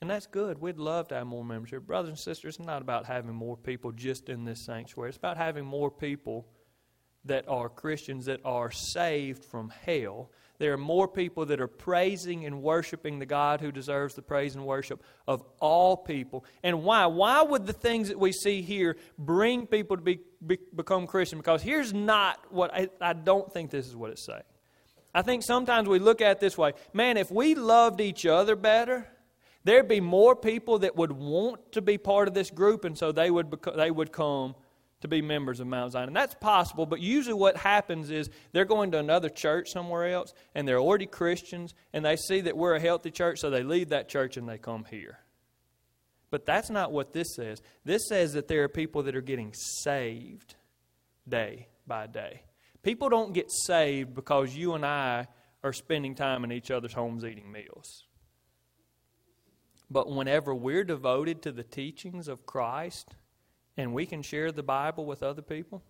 And 0.00 0.10
that's 0.10 0.26
good. 0.26 0.60
We'd 0.60 0.78
love 0.78 1.08
to 1.08 1.14
have 1.14 1.26
more 1.26 1.44
members 1.44 1.70
here. 1.70 1.80
Brothers 1.80 2.10
and 2.10 2.18
sisters, 2.18 2.56
it's 2.56 2.66
not 2.66 2.82
about 2.82 3.06
having 3.06 3.34
more 3.34 3.56
people 3.56 3.92
just 3.92 4.28
in 4.28 4.44
this 4.44 4.64
sanctuary. 4.64 5.10
It's 5.10 5.18
about 5.18 5.36
having 5.36 5.64
more 5.64 5.90
people 5.90 6.46
that 7.26 7.46
are 7.48 7.68
Christians 7.68 8.26
that 8.26 8.40
are 8.44 8.70
saved 8.70 9.44
from 9.44 9.70
hell 9.84 10.30
there 10.60 10.74
are 10.74 10.78
more 10.78 11.08
people 11.08 11.46
that 11.46 11.58
are 11.58 11.66
praising 11.66 12.44
and 12.44 12.62
worshiping 12.62 13.18
the 13.18 13.24
God 13.24 13.62
who 13.62 13.72
deserves 13.72 14.14
the 14.14 14.20
praise 14.20 14.54
and 14.54 14.66
worship 14.66 15.02
of 15.26 15.42
all 15.58 15.96
people. 15.96 16.44
And 16.62 16.84
why? 16.84 17.06
Why 17.06 17.40
would 17.40 17.66
the 17.66 17.72
things 17.72 18.08
that 18.08 18.18
we 18.18 18.30
see 18.30 18.60
here 18.60 18.98
bring 19.18 19.66
people 19.66 19.96
to 19.96 20.02
be, 20.02 20.20
be 20.46 20.58
become 20.76 21.06
Christian? 21.06 21.38
Because 21.38 21.62
here's 21.62 21.94
not 21.94 22.44
what 22.52 22.74
I, 22.74 22.90
I 23.00 23.14
don't 23.14 23.50
think 23.50 23.70
this 23.70 23.88
is 23.88 23.96
what 23.96 24.10
it's 24.10 24.22
saying. 24.22 24.42
I 25.14 25.22
think 25.22 25.44
sometimes 25.44 25.88
we 25.88 25.98
look 25.98 26.20
at 26.20 26.32
it 26.32 26.40
this 26.40 26.58
way 26.58 26.74
man, 26.92 27.16
if 27.16 27.30
we 27.30 27.54
loved 27.54 28.02
each 28.02 28.26
other 28.26 28.54
better, 28.54 29.08
there'd 29.64 29.88
be 29.88 30.02
more 30.02 30.36
people 30.36 30.80
that 30.80 30.94
would 30.94 31.12
want 31.12 31.72
to 31.72 31.80
be 31.80 31.96
part 31.96 32.28
of 32.28 32.34
this 32.34 32.50
group, 32.50 32.84
and 32.84 32.98
so 32.98 33.12
they 33.12 33.30
would, 33.30 33.50
they 33.76 33.90
would 33.90 34.12
come 34.12 34.54
to 35.00 35.08
be 35.08 35.22
members 35.22 35.60
of 35.60 35.66
Mount 35.66 35.92
Zion. 35.92 36.08
And 36.08 36.16
that's 36.16 36.34
possible, 36.34 36.86
but 36.86 37.00
usually 37.00 37.34
what 37.34 37.56
happens 37.56 38.10
is 38.10 38.28
they're 38.52 38.64
going 38.64 38.90
to 38.92 38.98
another 38.98 39.28
church 39.28 39.68
somewhere 39.70 40.08
else, 40.08 40.34
and 40.54 40.68
they're 40.68 40.78
already 40.78 41.06
Christians, 41.06 41.74
and 41.92 42.04
they 42.04 42.16
see 42.16 42.42
that 42.42 42.56
we're 42.56 42.74
a 42.74 42.80
healthy 42.80 43.10
church, 43.10 43.38
so 43.38 43.50
they 43.50 43.62
leave 43.62 43.88
that 43.90 44.08
church 44.08 44.36
and 44.36 44.48
they 44.48 44.58
come 44.58 44.84
here. 44.90 45.18
But 46.30 46.46
that's 46.46 46.70
not 46.70 46.92
what 46.92 47.12
this 47.12 47.34
says. 47.34 47.60
This 47.84 48.06
says 48.08 48.34
that 48.34 48.46
there 48.46 48.62
are 48.62 48.68
people 48.68 49.02
that 49.04 49.16
are 49.16 49.20
getting 49.20 49.52
saved 49.54 50.54
day 51.28 51.68
by 51.86 52.06
day. 52.06 52.42
People 52.82 53.08
don't 53.08 53.32
get 53.32 53.50
saved 53.50 54.14
because 54.14 54.54
you 54.54 54.74
and 54.74 54.86
I 54.86 55.26
are 55.62 55.72
spending 55.72 56.14
time 56.14 56.44
in 56.44 56.52
each 56.52 56.70
other's 56.70 56.92
homes 56.92 57.24
eating 57.24 57.50
meals. 57.50 58.04
But 59.90 60.08
whenever 60.08 60.54
we're 60.54 60.84
devoted 60.84 61.42
to 61.42 61.52
the 61.52 61.64
teachings 61.64 62.28
of 62.28 62.46
Christ, 62.46 63.16
and 63.76 63.94
we 63.94 64.06
can 64.06 64.22
share 64.22 64.52
the 64.52 64.62
Bible 64.62 65.06
with 65.06 65.22
other 65.22 65.42
people, 65.42 65.82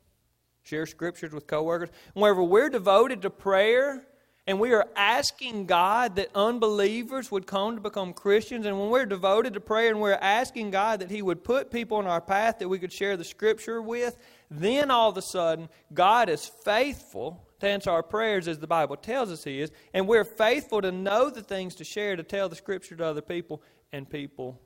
share 0.62 0.86
scriptures 0.86 1.32
with 1.32 1.46
coworkers. 1.46 1.90
Whenever 2.14 2.42
we're 2.42 2.70
devoted 2.70 3.22
to 3.22 3.30
prayer 3.30 4.06
and 4.46 4.58
we 4.58 4.72
are 4.72 4.88
asking 4.96 5.66
God 5.66 6.16
that 6.16 6.28
unbelievers 6.34 7.30
would 7.30 7.46
come 7.46 7.76
to 7.76 7.80
become 7.80 8.12
Christians, 8.12 8.66
and 8.66 8.78
when 8.78 8.88
we're 8.88 9.06
devoted 9.06 9.54
to 9.54 9.60
prayer 9.60 9.90
and 9.90 10.00
we're 10.00 10.14
asking 10.14 10.70
God 10.70 11.00
that 11.00 11.10
He 11.10 11.22
would 11.22 11.44
put 11.44 11.70
people 11.70 11.98
on 11.98 12.06
our 12.06 12.20
path 12.20 12.58
that 12.58 12.68
we 12.68 12.78
could 12.78 12.92
share 12.92 13.16
the 13.16 13.24
scripture 13.24 13.82
with, 13.82 14.16
then 14.50 14.90
all 14.90 15.10
of 15.10 15.16
a 15.16 15.22
sudden 15.22 15.68
God 15.92 16.28
is 16.28 16.50
faithful 16.64 17.46
to 17.60 17.68
answer 17.68 17.90
our 17.90 18.02
prayers 18.02 18.48
as 18.48 18.58
the 18.58 18.66
Bible 18.66 18.96
tells 18.96 19.30
us 19.30 19.44
He 19.44 19.60
is, 19.60 19.70
and 19.92 20.08
we're 20.08 20.24
faithful 20.24 20.80
to 20.80 20.90
know 20.90 21.30
the 21.30 21.42
things 21.42 21.74
to 21.76 21.84
share 21.84 22.16
to 22.16 22.22
tell 22.22 22.48
the 22.48 22.56
scripture 22.56 22.96
to 22.96 23.04
other 23.04 23.22
people, 23.22 23.62
and 23.92 24.08
people 24.08 24.60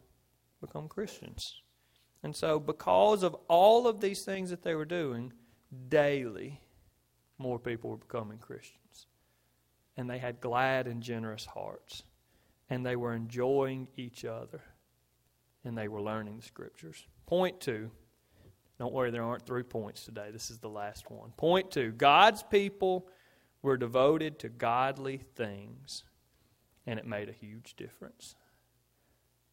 become 0.61 0.89
Christians. 0.89 1.61
And 2.25 2.35
so, 2.35 2.59
because 2.59 3.23
of 3.23 3.37
all 3.49 3.87
of 3.87 4.01
these 4.01 4.25
things 4.25 4.49
that 4.49 4.63
they 4.63 4.75
were 4.75 4.87
doing, 4.87 5.35
daily 5.89 6.59
more 7.37 7.59
people 7.59 7.91
were 7.91 7.99
becoming 7.99 8.39
Christians. 8.39 9.07
And 9.99 10.09
they 10.09 10.17
had 10.17 10.41
glad 10.41 10.87
and 10.87 11.03
generous 11.03 11.45
hearts. 11.45 12.03
And 12.71 12.85
they 12.85 12.97
were 12.97 13.13
enjoying 13.13 13.89
each 13.99 14.25
other. 14.25 14.63
And 15.67 15.77
they 15.77 15.87
were 15.87 16.01
learning 16.01 16.39
the 16.39 16.43
scriptures. 16.43 17.07
Point 17.27 17.61
two. 17.61 17.91
Don't 18.79 18.95
worry, 18.95 19.11
there 19.11 19.23
aren't 19.23 19.47
three 19.47 19.63
points 19.63 20.07
today. 20.07 20.31
This 20.33 20.51
is 20.51 20.59
the 20.59 20.69
last 20.69 21.11
one. 21.11 21.31
Point 21.37 21.71
two 21.71 21.93
God's 21.93 22.43
people 22.43 23.07
were 23.61 23.77
devoted 23.77 24.39
to 24.39 24.49
godly 24.49 25.19
things, 25.37 26.05
and 26.87 26.99
it 26.99 27.07
made 27.07 27.29
a 27.29 27.33
huge 27.33 27.75
difference. 27.77 28.35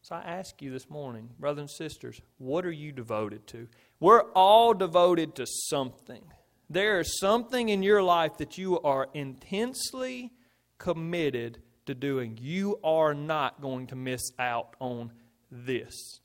So 0.04 0.16
I 0.16 0.22
ask 0.22 0.60
you 0.60 0.72
this 0.72 0.90
morning, 0.90 1.30
brothers 1.38 1.60
and 1.60 1.70
sisters, 1.70 2.20
what 2.38 2.66
are 2.66 2.72
you 2.72 2.90
devoted 2.90 3.46
to? 3.48 3.68
We're 4.00 4.24
all 4.32 4.74
devoted 4.74 5.36
to 5.36 5.46
something. 5.46 6.24
There 6.68 6.98
is 6.98 7.20
something 7.20 7.68
in 7.68 7.84
your 7.84 8.02
life 8.02 8.38
that 8.38 8.58
you 8.58 8.80
are 8.80 9.08
intensely 9.14 10.32
committed 10.78 11.58
to 11.86 11.94
doing. 11.94 12.36
You 12.40 12.80
are 12.82 13.14
not 13.14 13.60
going 13.60 13.86
to 13.88 13.96
miss 13.96 14.32
out 14.40 14.74
on 14.80 15.12
this. 15.52 16.18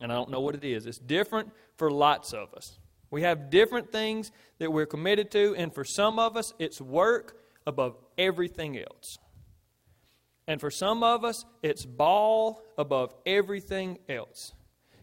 And 0.00 0.12
I 0.12 0.14
don't 0.14 0.30
know 0.30 0.40
what 0.40 0.54
it 0.54 0.62
is. 0.62 0.86
It's 0.86 0.98
different 0.98 1.50
for 1.76 1.90
lots 1.90 2.32
of 2.32 2.54
us. 2.54 2.78
We 3.10 3.22
have 3.22 3.50
different 3.50 3.90
things 3.90 4.30
that 4.58 4.72
we're 4.72 4.86
committed 4.86 5.32
to, 5.32 5.56
and 5.56 5.74
for 5.74 5.84
some 5.84 6.20
of 6.20 6.36
us, 6.36 6.54
it's 6.60 6.80
work 6.80 7.36
above 7.66 7.96
everything 8.16 8.78
else. 8.78 9.18
And 10.46 10.60
for 10.60 10.70
some 10.70 11.02
of 11.02 11.24
us, 11.24 11.44
it's 11.62 11.84
ball 11.84 12.62
above 12.76 13.14
everything 13.24 13.98
else. 14.08 14.52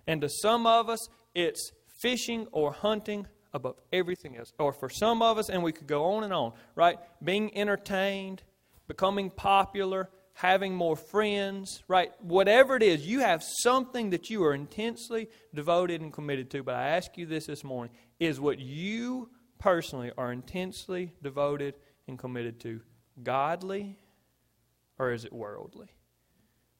And 0.05 0.21
to 0.21 0.29
some 0.29 0.67
of 0.67 0.89
us, 0.89 1.07
it's 1.33 1.71
fishing 2.01 2.47
or 2.51 2.71
hunting 2.71 3.27
above 3.53 3.75
everything 3.91 4.37
else. 4.37 4.53
Or 4.59 4.73
for 4.73 4.89
some 4.89 5.21
of 5.21 5.37
us, 5.37 5.49
and 5.49 5.63
we 5.63 5.71
could 5.71 5.87
go 5.87 6.05
on 6.13 6.23
and 6.23 6.33
on, 6.33 6.53
right? 6.75 6.97
Being 7.23 7.55
entertained, 7.55 8.43
becoming 8.87 9.29
popular, 9.29 10.09
having 10.33 10.73
more 10.73 10.95
friends, 10.95 11.83
right? 11.87 12.11
Whatever 12.21 12.75
it 12.75 12.83
is, 12.83 13.05
you 13.05 13.19
have 13.19 13.43
something 13.43 14.11
that 14.11 14.29
you 14.29 14.43
are 14.43 14.53
intensely 14.53 15.27
devoted 15.53 16.01
and 16.01 16.13
committed 16.13 16.49
to. 16.51 16.63
But 16.63 16.75
I 16.75 16.89
ask 16.89 17.17
you 17.17 17.25
this 17.25 17.45
this 17.45 17.63
morning 17.63 17.93
is 18.19 18.39
what 18.39 18.59
you 18.59 19.29
personally 19.57 20.11
are 20.17 20.31
intensely 20.31 21.13
devoted 21.21 21.75
and 22.07 22.17
committed 22.17 22.59
to 22.61 22.81
godly 23.21 23.99
or 24.99 25.11
is 25.11 25.25
it 25.25 25.33
worldly? 25.33 25.87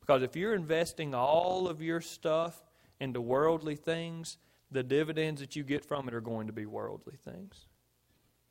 Because 0.01 0.21
if 0.21 0.35
you're 0.35 0.53
investing 0.53 1.15
all 1.15 1.67
of 1.67 1.81
your 1.81 2.01
stuff 2.01 2.63
into 2.99 3.21
worldly 3.21 3.75
things, 3.75 4.37
the 4.69 4.83
dividends 4.83 5.41
that 5.41 5.55
you 5.55 5.63
get 5.63 5.85
from 5.85 6.07
it 6.07 6.13
are 6.13 6.21
going 6.21 6.47
to 6.47 6.53
be 6.53 6.65
worldly 6.65 7.15
things. 7.23 7.67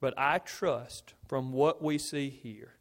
But 0.01 0.15
I 0.17 0.39
trust 0.39 1.15
from 1.27 1.53
what 1.53 1.83
we 1.83 1.99
see 1.99 2.31
here 2.31 2.75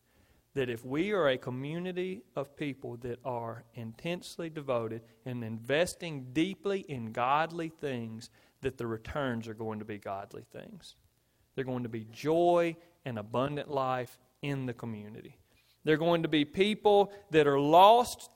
that 0.54 0.70
if 0.70 0.84
we 0.84 1.12
are 1.12 1.28
a 1.28 1.38
community 1.38 2.24
of 2.36 2.56
people 2.56 2.98
that 2.98 3.20
are 3.24 3.64
intensely 3.76 4.50
devoted 4.50 5.04
and 5.24 5.44
investing 5.44 6.28
deeply 6.34 6.80
in 6.80 7.12
godly 7.12 7.70
things, 7.70 8.32
that 8.62 8.78
the 8.78 8.88
returns 8.88 9.48
are 9.48 9.54
going 9.54 9.78
to 9.78 9.86
be 9.86 10.00
godly 10.00 10.44
things. 10.52 10.96
They're 11.54 11.64
going 11.64 11.84
to 11.84 11.90
be 11.90 12.08
joy 12.12 12.76
and 13.06 13.20
abundant 13.20 13.70
life 13.70 14.18
in 14.42 14.66
the 14.66 14.74
community. 14.74 15.38
They're 15.88 15.96
going 15.96 16.24
to 16.24 16.28
be 16.28 16.44
people 16.44 17.14
that 17.32 17.48
are 17.48 17.58
lost, 17.58 18.30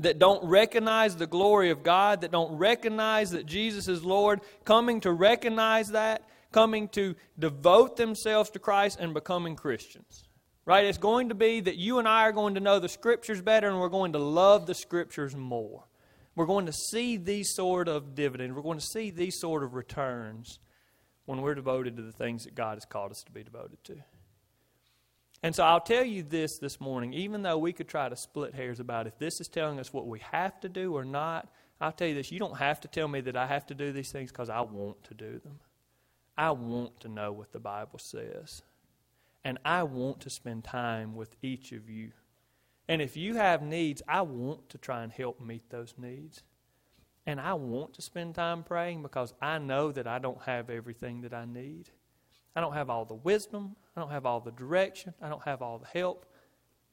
that 0.00 0.18
don't 0.18 0.44
recognize 0.44 1.14
the 1.14 1.28
glory 1.28 1.70
of 1.70 1.84
God, 1.84 2.22
that 2.22 2.32
don't 2.32 2.58
recognize 2.58 3.30
that 3.30 3.46
Jesus 3.46 3.86
is 3.86 4.04
Lord, 4.04 4.40
coming 4.64 4.98
to 5.02 5.12
recognize 5.12 5.90
that, 5.90 6.28
coming 6.50 6.88
to 6.88 7.14
devote 7.38 7.96
themselves 7.96 8.50
to 8.50 8.58
Christ 8.58 8.98
and 8.98 9.14
becoming 9.14 9.54
Christians. 9.54 10.24
Right? 10.64 10.84
It's 10.84 10.98
going 10.98 11.28
to 11.28 11.36
be 11.36 11.60
that 11.60 11.76
you 11.76 12.00
and 12.00 12.08
I 12.08 12.22
are 12.22 12.32
going 12.32 12.54
to 12.54 12.60
know 12.60 12.80
the 12.80 12.88
Scriptures 12.88 13.40
better 13.40 13.68
and 13.68 13.78
we're 13.78 13.88
going 13.88 14.14
to 14.14 14.18
love 14.18 14.66
the 14.66 14.74
Scriptures 14.74 15.36
more. 15.36 15.84
We're 16.34 16.46
going 16.46 16.66
to 16.66 16.72
see 16.72 17.18
these 17.18 17.54
sort 17.54 17.86
of 17.86 18.16
dividends. 18.16 18.52
We're 18.52 18.62
going 18.62 18.80
to 18.80 18.84
see 18.84 19.10
these 19.10 19.38
sort 19.38 19.62
of 19.62 19.74
returns 19.74 20.58
when 21.24 21.40
we're 21.40 21.54
devoted 21.54 21.98
to 21.98 22.02
the 22.02 22.10
things 22.10 22.42
that 22.46 22.56
God 22.56 22.74
has 22.78 22.84
called 22.84 23.12
us 23.12 23.22
to 23.26 23.30
be 23.30 23.44
devoted 23.44 23.78
to. 23.84 23.98
And 25.44 25.54
so 25.54 25.62
I'll 25.62 25.78
tell 25.78 26.04
you 26.04 26.22
this 26.22 26.56
this 26.56 26.80
morning, 26.80 27.12
even 27.12 27.42
though 27.42 27.58
we 27.58 27.74
could 27.74 27.86
try 27.86 28.08
to 28.08 28.16
split 28.16 28.54
hairs 28.54 28.80
about 28.80 29.06
if 29.06 29.18
this 29.18 29.42
is 29.42 29.48
telling 29.48 29.78
us 29.78 29.92
what 29.92 30.06
we 30.06 30.20
have 30.20 30.58
to 30.60 30.70
do 30.70 30.96
or 30.96 31.04
not, 31.04 31.52
I'll 31.82 31.92
tell 31.92 32.08
you 32.08 32.14
this 32.14 32.32
you 32.32 32.38
don't 32.38 32.56
have 32.56 32.80
to 32.80 32.88
tell 32.88 33.08
me 33.08 33.20
that 33.20 33.36
I 33.36 33.46
have 33.46 33.66
to 33.66 33.74
do 33.74 33.92
these 33.92 34.10
things 34.10 34.32
because 34.32 34.48
I 34.48 34.62
want 34.62 35.04
to 35.04 35.12
do 35.12 35.38
them. 35.40 35.60
I 36.34 36.52
want 36.52 36.98
to 37.00 37.08
know 37.08 37.30
what 37.30 37.52
the 37.52 37.58
Bible 37.58 37.98
says. 37.98 38.62
And 39.44 39.58
I 39.66 39.82
want 39.82 40.20
to 40.20 40.30
spend 40.30 40.64
time 40.64 41.14
with 41.14 41.36
each 41.42 41.72
of 41.72 41.90
you. 41.90 42.12
And 42.88 43.02
if 43.02 43.14
you 43.14 43.34
have 43.34 43.60
needs, 43.60 44.00
I 44.08 44.22
want 44.22 44.70
to 44.70 44.78
try 44.78 45.02
and 45.02 45.12
help 45.12 45.42
meet 45.42 45.68
those 45.68 45.92
needs. 45.98 46.42
And 47.26 47.38
I 47.38 47.52
want 47.52 47.92
to 47.94 48.02
spend 48.02 48.34
time 48.34 48.62
praying 48.62 49.02
because 49.02 49.34
I 49.42 49.58
know 49.58 49.92
that 49.92 50.06
I 50.06 50.18
don't 50.18 50.40
have 50.44 50.70
everything 50.70 51.20
that 51.20 51.34
I 51.34 51.44
need. 51.44 51.90
I 52.56 52.60
don't 52.60 52.74
have 52.74 52.90
all 52.90 53.04
the 53.04 53.14
wisdom. 53.14 53.76
I 53.96 54.00
don't 54.00 54.10
have 54.10 54.26
all 54.26 54.40
the 54.40 54.52
direction. 54.52 55.14
I 55.20 55.28
don't 55.28 55.42
have 55.44 55.62
all 55.62 55.78
the 55.78 55.86
help. 55.86 56.26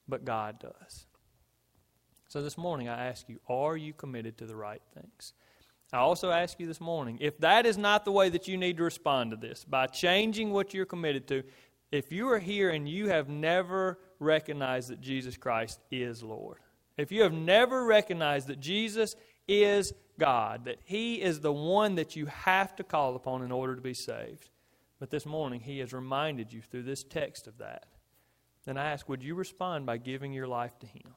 But 0.07 0.25
God 0.25 0.59
does. 0.59 1.05
So 2.27 2.41
this 2.41 2.57
morning, 2.57 2.87
I 2.87 3.07
ask 3.07 3.27
you, 3.27 3.39
are 3.49 3.75
you 3.75 3.93
committed 3.93 4.37
to 4.37 4.45
the 4.45 4.55
right 4.55 4.81
things? 4.93 5.33
I 5.93 5.97
also 5.97 6.31
ask 6.31 6.59
you 6.59 6.67
this 6.67 6.79
morning, 6.79 7.17
if 7.19 7.37
that 7.39 7.65
is 7.65 7.77
not 7.77 8.05
the 8.05 8.11
way 8.13 8.29
that 8.29 8.47
you 8.47 8.55
need 8.55 8.77
to 8.77 8.83
respond 8.83 9.31
to 9.31 9.37
this, 9.37 9.65
by 9.65 9.87
changing 9.87 10.51
what 10.51 10.73
you're 10.73 10.85
committed 10.85 11.27
to, 11.27 11.43
if 11.91 12.11
you 12.13 12.29
are 12.29 12.39
here 12.39 12.69
and 12.69 12.87
you 12.87 13.09
have 13.09 13.27
never 13.27 13.99
recognized 14.19 14.89
that 14.89 15.01
Jesus 15.01 15.35
Christ 15.35 15.81
is 15.91 16.23
Lord, 16.23 16.59
if 16.97 17.11
you 17.11 17.23
have 17.23 17.33
never 17.33 17.83
recognized 17.83 18.47
that 18.47 18.61
Jesus 18.61 19.17
is 19.47 19.93
God, 20.17 20.63
that 20.65 20.77
He 20.85 21.21
is 21.21 21.41
the 21.41 21.51
one 21.51 21.95
that 21.95 22.15
you 22.15 22.27
have 22.27 22.73
to 22.77 22.83
call 22.83 23.17
upon 23.17 23.41
in 23.41 23.51
order 23.51 23.75
to 23.75 23.81
be 23.81 23.93
saved, 23.93 24.49
but 25.01 25.09
this 25.09 25.25
morning 25.25 25.61
He 25.61 25.79
has 25.79 25.93
reminded 25.93 26.53
you 26.53 26.61
through 26.61 26.83
this 26.83 27.03
text 27.03 27.47
of 27.47 27.57
that, 27.57 27.87
then 28.65 28.77
I 28.77 28.91
ask, 28.91 29.09
would 29.09 29.23
you 29.23 29.33
respond 29.33 29.87
by 29.87 29.97
giving 29.97 30.31
your 30.31 30.45
life 30.45 30.77
to 30.77 30.85
Him? 30.85 31.15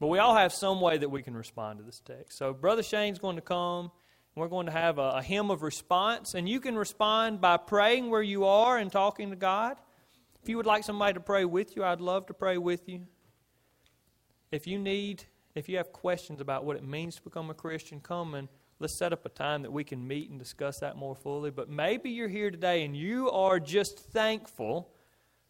But 0.00 0.06
we 0.06 0.18
all 0.18 0.34
have 0.34 0.54
some 0.54 0.80
way 0.80 0.96
that 0.96 1.10
we 1.10 1.22
can 1.22 1.36
respond 1.36 1.80
to 1.80 1.84
this 1.84 2.00
text. 2.00 2.38
So, 2.38 2.54
Brother 2.54 2.82
Shane's 2.82 3.18
going 3.18 3.36
to 3.36 3.42
come. 3.42 3.92
We're 4.34 4.48
going 4.48 4.64
to 4.66 4.72
have 4.72 4.98
a, 4.98 5.16
a 5.16 5.22
hymn 5.22 5.50
of 5.50 5.62
response, 5.62 6.32
and 6.32 6.48
you 6.48 6.60
can 6.60 6.76
respond 6.76 7.42
by 7.42 7.58
praying 7.58 8.08
where 8.08 8.22
you 8.22 8.46
are 8.46 8.78
and 8.78 8.90
talking 8.90 9.28
to 9.30 9.36
God. 9.36 9.76
If 10.42 10.48
you 10.48 10.56
would 10.56 10.64
like 10.64 10.82
somebody 10.82 11.12
to 11.12 11.20
pray 11.20 11.44
with 11.44 11.76
you, 11.76 11.84
I'd 11.84 12.00
love 12.00 12.24
to 12.28 12.34
pray 12.34 12.56
with 12.56 12.88
you. 12.88 13.06
If 14.50 14.66
you 14.66 14.78
need, 14.78 15.24
if 15.54 15.68
you 15.68 15.76
have 15.76 15.92
questions 15.92 16.40
about 16.40 16.64
what 16.64 16.76
it 16.76 16.84
means 16.84 17.16
to 17.16 17.22
become 17.22 17.50
a 17.50 17.54
Christian, 17.54 18.00
come 18.00 18.34
and 18.34 18.48
let's 18.80 18.98
set 18.98 19.12
up 19.12 19.24
a 19.24 19.28
time 19.28 19.62
that 19.62 19.72
we 19.72 19.84
can 19.84 20.06
meet 20.06 20.30
and 20.30 20.38
discuss 20.38 20.80
that 20.80 20.96
more 20.96 21.14
fully. 21.14 21.50
But 21.50 21.68
maybe 21.68 22.10
you're 22.10 22.28
here 22.28 22.50
today 22.50 22.84
and 22.84 22.96
you 22.96 23.30
are 23.30 23.60
just 23.60 24.00
thankful 24.12 24.90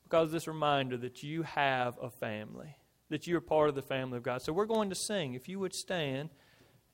because 0.04 0.26
of 0.26 0.32
this 0.32 0.46
reminder 0.46 0.98
that 0.98 1.22
you 1.22 1.42
have 1.44 1.98
a 2.02 2.10
family 2.10 2.76
that 3.10 3.26
you 3.26 3.36
are 3.36 3.40
part 3.40 3.68
of 3.68 3.74
the 3.74 3.82
family 3.82 4.16
of 4.16 4.22
God. 4.22 4.40
So 4.40 4.52
we're 4.52 4.66
going 4.66 4.88
to 4.88 4.96
sing. 4.96 5.34
If 5.34 5.48
you 5.48 5.58
would 5.58 5.74
stand. 5.74 6.30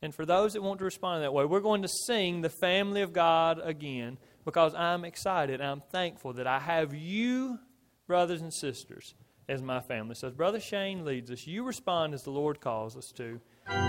And 0.02 0.14
for 0.14 0.26
those 0.26 0.52
that 0.52 0.62
want 0.62 0.78
to 0.80 0.84
respond 0.84 1.22
that 1.22 1.32
way, 1.32 1.44
we're 1.44 1.60
going 1.60 1.82
to 1.82 1.88
sing 1.88 2.42
the 2.42 2.50
family 2.50 3.02
of 3.02 3.12
God 3.12 3.60
again 3.62 4.18
because 4.44 4.74
I'm 4.74 5.04
excited. 5.04 5.60
I'm 5.60 5.82
thankful 5.90 6.34
that 6.34 6.46
I 6.46 6.58
have 6.58 6.94
you, 6.94 7.58
brothers 8.06 8.42
and 8.42 8.52
sisters, 8.52 9.14
as 9.48 9.62
my 9.62 9.80
family. 9.80 10.14
So 10.14 10.30
Brother 10.30 10.60
Shane 10.60 11.04
leads 11.04 11.30
us, 11.30 11.46
you 11.46 11.64
respond 11.64 12.12
as 12.12 12.22
the 12.22 12.30
Lord 12.30 12.60
calls 12.60 12.96
us 12.96 13.10
to 13.16 13.40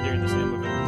during 0.03 0.21
this 0.21 0.31
hymn 0.31 0.63
of. 0.63 0.86